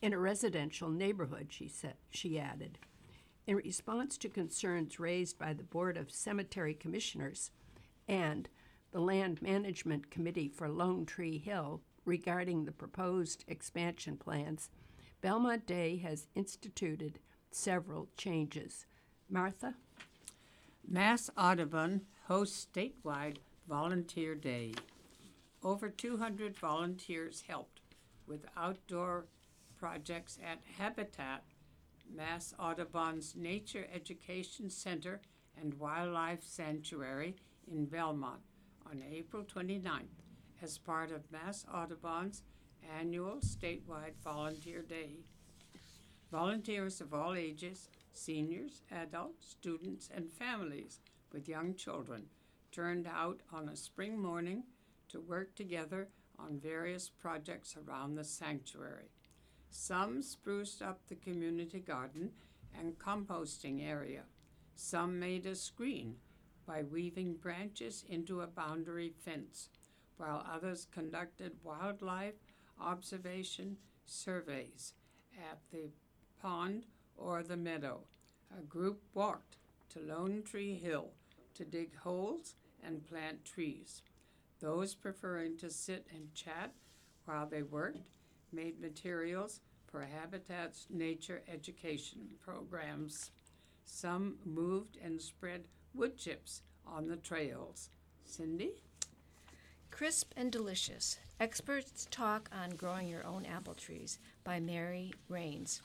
in 0.00 0.14
a 0.14 0.18
residential 0.18 0.88
neighborhood, 0.88 1.48
she 1.50 1.68
said, 1.68 1.96
she 2.08 2.38
added. 2.38 2.78
In 3.46 3.56
response 3.56 4.16
to 4.16 4.30
concerns 4.30 4.98
raised 4.98 5.38
by 5.38 5.52
the 5.52 5.62
Board 5.62 5.98
of 5.98 6.10
Cemetery 6.10 6.72
Commissioners 6.72 7.50
and 8.08 8.48
the 8.94 9.00
Land 9.00 9.42
Management 9.42 10.08
Committee 10.08 10.46
for 10.46 10.68
Lone 10.68 11.04
Tree 11.04 11.36
Hill 11.36 11.80
regarding 12.04 12.64
the 12.64 12.70
proposed 12.70 13.44
expansion 13.48 14.16
plans, 14.16 14.70
Belmont 15.20 15.66
Day 15.66 15.96
has 15.96 16.28
instituted 16.36 17.18
several 17.50 18.06
changes. 18.16 18.86
Martha? 19.28 19.74
Mass 20.88 21.28
Audubon 21.36 22.02
hosts 22.28 22.68
statewide 22.72 23.38
Volunteer 23.68 24.36
Day. 24.36 24.74
Over 25.64 25.88
200 25.88 26.56
volunteers 26.56 27.42
helped 27.48 27.80
with 28.28 28.46
outdoor 28.56 29.26
projects 29.76 30.38
at 30.40 30.60
Habitat, 30.78 31.42
Mass 32.14 32.54
Audubon's 32.60 33.34
Nature 33.34 33.88
Education 33.92 34.70
Center 34.70 35.20
and 35.60 35.74
Wildlife 35.80 36.44
Sanctuary 36.44 37.34
in 37.66 37.86
Belmont 37.86 38.40
on 38.90 39.02
April 39.10 39.44
29th 39.44 40.22
as 40.62 40.78
part 40.78 41.10
of 41.10 41.30
Mass 41.30 41.64
Audubon's 41.72 42.42
annual 42.98 43.36
statewide 43.36 44.14
Volunteer 44.22 44.82
Day. 44.82 45.20
Volunteers 46.30 47.00
of 47.00 47.14
all 47.14 47.34
ages, 47.34 47.88
seniors, 48.12 48.82
adults, 48.90 49.50
students, 49.50 50.08
and 50.14 50.32
families 50.32 51.00
with 51.32 51.48
young 51.48 51.74
children 51.74 52.26
turned 52.72 53.06
out 53.06 53.40
on 53.52 53.68
a 53.68 53.76
spring 53.76 54.18
morning 54.18 54.64
to 55.08 55.20
work 55.20 55.54
together 55.54 56.08
on 56.38 56.58
various 56.58 57.08
projects 57.08 57.76
around 57.76 58.14
the 58.14 58.24
sanctuary. 58.24 59.10
Some 59.70 60.22
spruced 60.22 60.82
up 60.82 61.00
the 61.06 61.14
community 61.14 61.80
garden 61.80 62.30
and 62.78 62.98
composting 62.98 63.86
area. 63.86 64.22
Some 64.74 65.20
made 65.20 65.46
a 65.46 65.54
screen 65.54 66.16
by 66.66 66.82
weaving 66.82 67.34
branches 67.34 68.04
into 68.08 68.40
a 68.40 68.46
boundary 68.46 69.12
fence, 69.24 69.68
while 70.16 70.46
others 70.50 70.86
conducted 70.92 71.52
wildlife 71.62 72.34
observation 72.80 73.76
surveys 74.06 74.94
at 75.50 75.58
the 75.72 75.90
pond 76.40 76.86
or 77.16 77.42
the 77.42 77.56
meadow. 77.56 78.00
A 78.58 78.62
group 78.62 79.02
walked 79.14 79.56
to 79.90 80.00
Lone 80.00 80.42
Tree 80.42 80.74
Hill 80.74 81.10
to 81.54 81.64
dig 81.64 81.96
holes 81.96 82.54
and 82.84 83.06
plant 83.06 83.44
trees. 83.44 84.02
Those 84.60 84.94
preferring 84.94 85.56
to 85.58 85.70
sit 85.70 86.06
and 86.14 86.34
chat 86.34 86.72
while 87.24 87.46
they 87.46 87.62
worked 87.62 88.18
made 88.52 88.80
materials 88.80 89.60
for 89.90 90.02
Habitat's 90.02 90.86
nature 90.90 91.42
education 91.48 92.22
programs. 92.44 93.30
Some 93.84 94.36
moved 94.44 94.98
and 95.02 95.20
spread 95.20 95.64
wood 95.94 96.18
chips 96.18 96.62
on 96.86 97.08
the 97.08 97.16
trails. 97.16 97.90
Cindy? 98.24 98.72
Crisp 99.90 100.32
and 100.36 100.50
delicious. 100.50 101.18
Experts 101.38 102.08
talk 102.10 102.50
on 102.52 102.70
growing 102.70 103.08
your 103.08 103.24
own 103.24 103.46
apple 103.46 103.74
trees 103.74 104.18
by 104.42 104.58
Mary 104.58 105.12
Rains. 105.28 105.82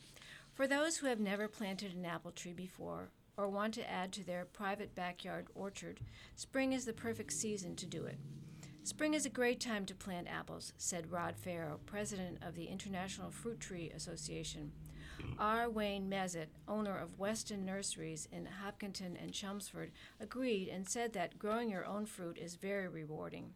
For 0.53 0.67
those 0.67 0.97
who 0.97 1.07
have 1.07 1.19
never 1.19 1.47
planted 1.47 1.93
an 1.93 2.05
apple 2.05 2.31
tree 2.31 2.53
before 2.53 3.09
or 3.37 3.47
want 3.47 3.73
to 3.75 3.89
add 3.89 4.11
to 4.13 4.25
their 4.25 4.45
private 4.45 4.95
backyard 4.95 5.47
orchard, 5.55 5.99
spring 6.35 6.73
is 6.73 6.85
the 6.85 6.93
perfect 6.93 7.33
season 7.33 7.75
to 7.75 7.85
do 7.85 8.03
it. 8.05 8.17
Spring 8.83 9.13
is 9.13 9.25
a 9.25 9.29
great 9.29 9.59
time 9.59 9.85
to 9.85 9.93
plant 9.93 10.27
apples, 10.27 10.73
said 10.77 11.11
Rod 11.11 11.35
Farrow, 11.37 11.79
president 11.85 12.39
of 12.41 12.55
the 12.55 12.65
International 12.65 13.29
Fruit 13.29 13.59
Tree 13.59 13.91
Association. 13.95 14.71
R. 15.38 15.69
Wayne 15.69 16.10
Mezitt, 16.10 16.49
owner 16.67 16.97
of 16.97 17.17
Weston 17.17 17.65
Nurseries 17.65 18.27
in 18.32 18.45
Hopkinton 18.45 19.17
and 19.21 19.32
Chelmsford, 19.32 19.91
agreed 20.19 20.67
and 20.67 20.88
said 20.88 21.13
that 21.13 21.39
growing 21.39 21.69
your 21.69 21.86
own 21.86 22.05
fruit 22.05 22.38
is 22.38 22.55
very 22.55 22.88
rewarding. 22.88 23.53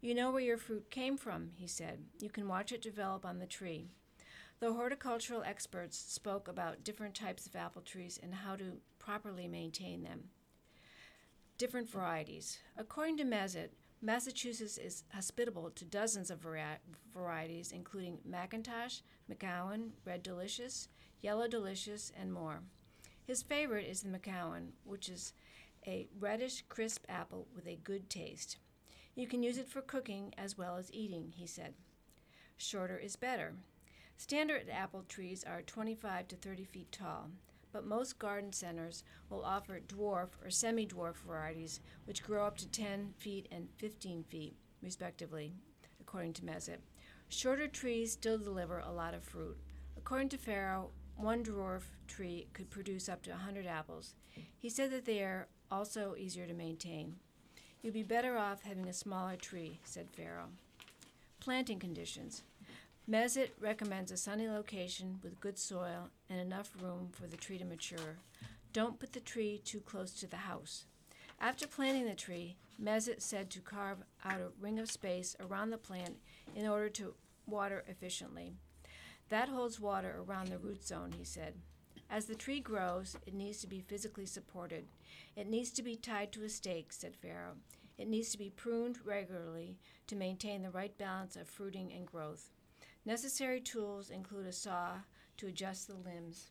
You 0.00 0.14
know 0.14 0.30
where 0.30 0.42
your 0.42 0.58
fruit 0.58 0.90
came 0.90 1.16
from, 1.16 1.50
he 1.54 1.66
said. 1.66 2.04
You 2.20 2.28
can 2.28 2.46
watch 2.46 2.72
it 2.72 2.82
develop 2.82 3.24
on 3.24 3.38
the 3.38 3.46
tree. 3.46 3.88
The 4.60 4.74
horticultural 4.74 5.42
experts 5.42 5.98
spoke 5.98 6.46
about 6.46 6.84
different 6.84 7.14
types 7.14 7.46
of 7.46 7.56
apple 7.56 7.82
trees 7.82 8.20
and 8.22 8.34
how 8.34 8.56
to 8.56 8.78
properly 8.98 9.48
maintain 9.48 10.02
them. 10.02 10.24
Different 11.56 11.88
varieties. 11.88 12.58
According 12.76 13.16
to 13.18 13.24
Mezitt, 13.24 13.70
Massachusetts 14.02 14.76
is 14.76 15.04
hospitable 15.14 15.70
to 15.70 15.84
dozens 15.86 16.30
of 16.30 16.40
vari- 16.40 16.78
varieties, 17.12 17.72
including 17.72 18.18
McIntosh, 18.28 19.00
Macoun, 19.30 19.92
Red 20.04 20.22
Delicious, 20.22 20.88
Yellow 21.24 21.48
Delicious, 21.48 22.12
and 22.20 22.30
more. 22.30 22.60
His 23.26 23.42
favorite 23.42 23.88
is 23.88 24.02
the 24.02 24.10
Macoun, 24.10 24.72
which 24.84 25.08
is 25.08 25.32
a 25.86 26.06
reddish, 26.20 26.62
crisp 26.68 27.06
apple 27.08 27.48
with 27.56 27.66
a 27.66 27.80
good 27.82 28.10
taste. 28.10 28.58
You 29.14 29.26
can 29.26 29.42
use 29.42 29.56
it 29.56 29.66
for 29.66 29.80
cooking 29.80 30.34
as 30.36 30.58
well 30.58 30.76
as 30.76 30.92
eating, 30.92 31.32
he 31.34 31.46
said. 31.46 31.72
Shorter 32.58 32.98
is 32.98 33.16
better. 33.16 33.54
Standard 34.18 34.68
apple 34.70 35.02
trees 35.08 35.42
are 35.44 35.62
25 35.62 36.28
to 36.28 36.36
30 36.36 36.64
feet 36.66 36.92
tall, 36.92 37.30
but 37.72 37.86
most 37.86 38.18
garden 38.18 38.52
centers 38.52 39.02
will 39.30 39.42
offer 39.42 39.80
dwarf 39.80 40.28
or 40.44 40.50
semi 40.50 40.86
dwarf 40.86 41.16
varieties, 41.26 41.80
which 42.04 42.22
grow 42.22 42.46
up 42.46 42.58
to 42.58 42.68
10 42.68 43.14
feet 43.16 43.48
and 43.50 43.68
15 43.78 44.24
feet, 44.24 44.56
respectively, 44.82 45.54
according 46.02 46.34
to 46.34 46.44
Mezitt. 46.44 46.82
Shorter 47.30 47.66
trees 47.66 48.12
still 48.12 48.36
deliver 48.36 48.80
a 48.80 48.92
lot 48.92 49.14
of 49.14 49.24
fruit. 49.24 49.56
According 49.96 50.28
to 50.30 50.36
Farrow, 50.36 50.90
one 51.16 51.44
dwarf 51.44 51.82
tree 52.06 52.46
could 52.52 52.70
produce 52.70 53.08
up 53.08 53.22
to 53.22 53.30
100 53.30 53.66
apples. 53.66 54.14
He 54.58 54.68
said 54.68 54.90
that 54.90 55.04
they 55.04 55.20
are 55.20 55.48
also 55.70 56.14
easier 56.18 56.46
to 56.46 56.54
maintain. 56.54 57.16
You'd 57.82 57.94
be 57.94 58.02
better 58.02 58.36
off 58.36 58.62
having 58.62 58.88
a 58.88 58.92
smaller 58.92 59.36
tree, 59.36 59.80
said 59.84 60.08
Farrow. 60.10 60.48
Planting 61.40 61.78
conditions. 61.78 62.42
Mezitt 63.08 63.50
recommends 63.60 64.10
a 64.10 64.16
sunny 64.16 64.48
location 64.48 65.18
with 65.22 65.40
good 65.40 65.58
soil 65.58 66.08
and 66.30 66.40
enough 66.40 66.70
room 66.80 67.10
for 67.12 67.26
the 67.26 67.36
tree 67.36 67.58
to 67.58 67.64
mature. 67.64 68.16
Don't 68.72 68.98
put 68.98 69.12
the 69.12 69.20
tree 69.20 69.60
too 69.64 69.80
close 69.80 70.14
to 70.14 70.26
the 70.26 70.36
house. 70.36 70.86
After 71.38 71.66
planting 71.66 72.06
the 72.06 72.14
tree, 72.14 72.56
Mezitt 72.82 73.20
said 73.20 73.50
to 73.50 73.60
carve 73.60 73.98
out 74.24 74.40
a 74.40 74.48
ring 74.58 74.78
of 74.78 74.90
space 74.90 75.36
around 75.38 75.70
the 75.70 75.76
plant 75.76 76.16
in 76.56 76.66
order 76.66 76.88
to 76.88 77.14
water 77.46 77.84
efficiently. 77.86 78.54
That 79.28 79.48
holds 79.48 79.80
water 79.80 80.22
around 80.26 80.48
the 80.48 80.58
root 80.58 80.84
zone, 80.84 81.12
he 81.16 81.24
said. 81.24 81.54
As 82.10 82.26
the 82.26 82.34
tree 82.34 82.60
grows, 82.60 83.16
it 83.26 83.34
needs 83.34 83.60
to 83.62 83.66
be 83.66 83.80
physically 83.80 84.26
supported. 84.26 84.84
It 85.36 85.48
needs 85.48 85.70
to 85.72 85.82
be 85.82 85.96
tied 85.96 86.32
to 86.32 86.44
a 86.44 86.48
stake, 86.48 86.92
said 86.92 87.16
Farrow. 87.16 87.54
It 87.96 88.08
needs 88.08 88.30
to 88.30 88.38
be 88.38 88.50
pruned 88.50 88.98
regularly 89.04 89.78
to 90.06 90.16
maintain 90.16 90.62
the 90.62 90.70
right 90.70 90.96
balance 90.98 91.36
of 91.36 91.48
fruiting 91.48 91.92
and 91.92 92.06
growth. 92.06 92.50
Necessary 93.04 93.60
tools 93.60 94.10
include 94.10 94.46
a 94.46 94.52
saw 94.52 94.98
to 95.38 95.46
adjust 95.46 95.88
the 95.88 95.94
limbs 95.94 96.50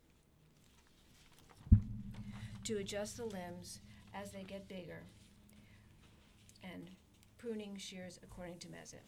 to 2.64 2.78
adjust 2.78 3.18
the 3.18 3.26
limbs 3.26 3.80
as 4.14 4.32
they 4.32 4.44
get 4.44 4.68
bigger 4.68 5.04
and 6.64 6.90
pruning 7.38 7.76
shears 7.78 8.20
according 8.24 8.58
to 8.60 8.68
Mezitt. 8.68 9.04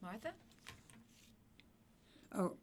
Martha? 0.00 0.32
Oh, 2.34 2.54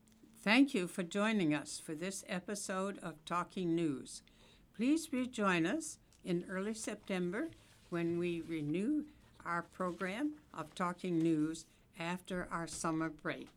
thank 0.43 0.73
you 0.73 0.87
for 0.87 1.03
joining 1.03 1.53
us 1.53 1.79
for 1.79 1.93
this 1.93 2.23
episode 2.27 2.97
of 3.03 3.23
Talking 3.23 3.75
News. 3.75 4.23
Please 4.75 5.13
rejoin 5.13 5.67
us 5.67 5.99
in 6.25 6.43
early 6.49 6.73
September 6.73 7.49
when 7.91 8.17
we 8.17 8.41
renew 8.41 9.03
our 9.45 9.61
program 9.61 10.31
of 10.55 10.73
Talking 10.73 11.19
News 11.19 11.65
after 11.99 12.47
our 12.51 12.65
summer 12.65 13.09
break. 13.09 13.49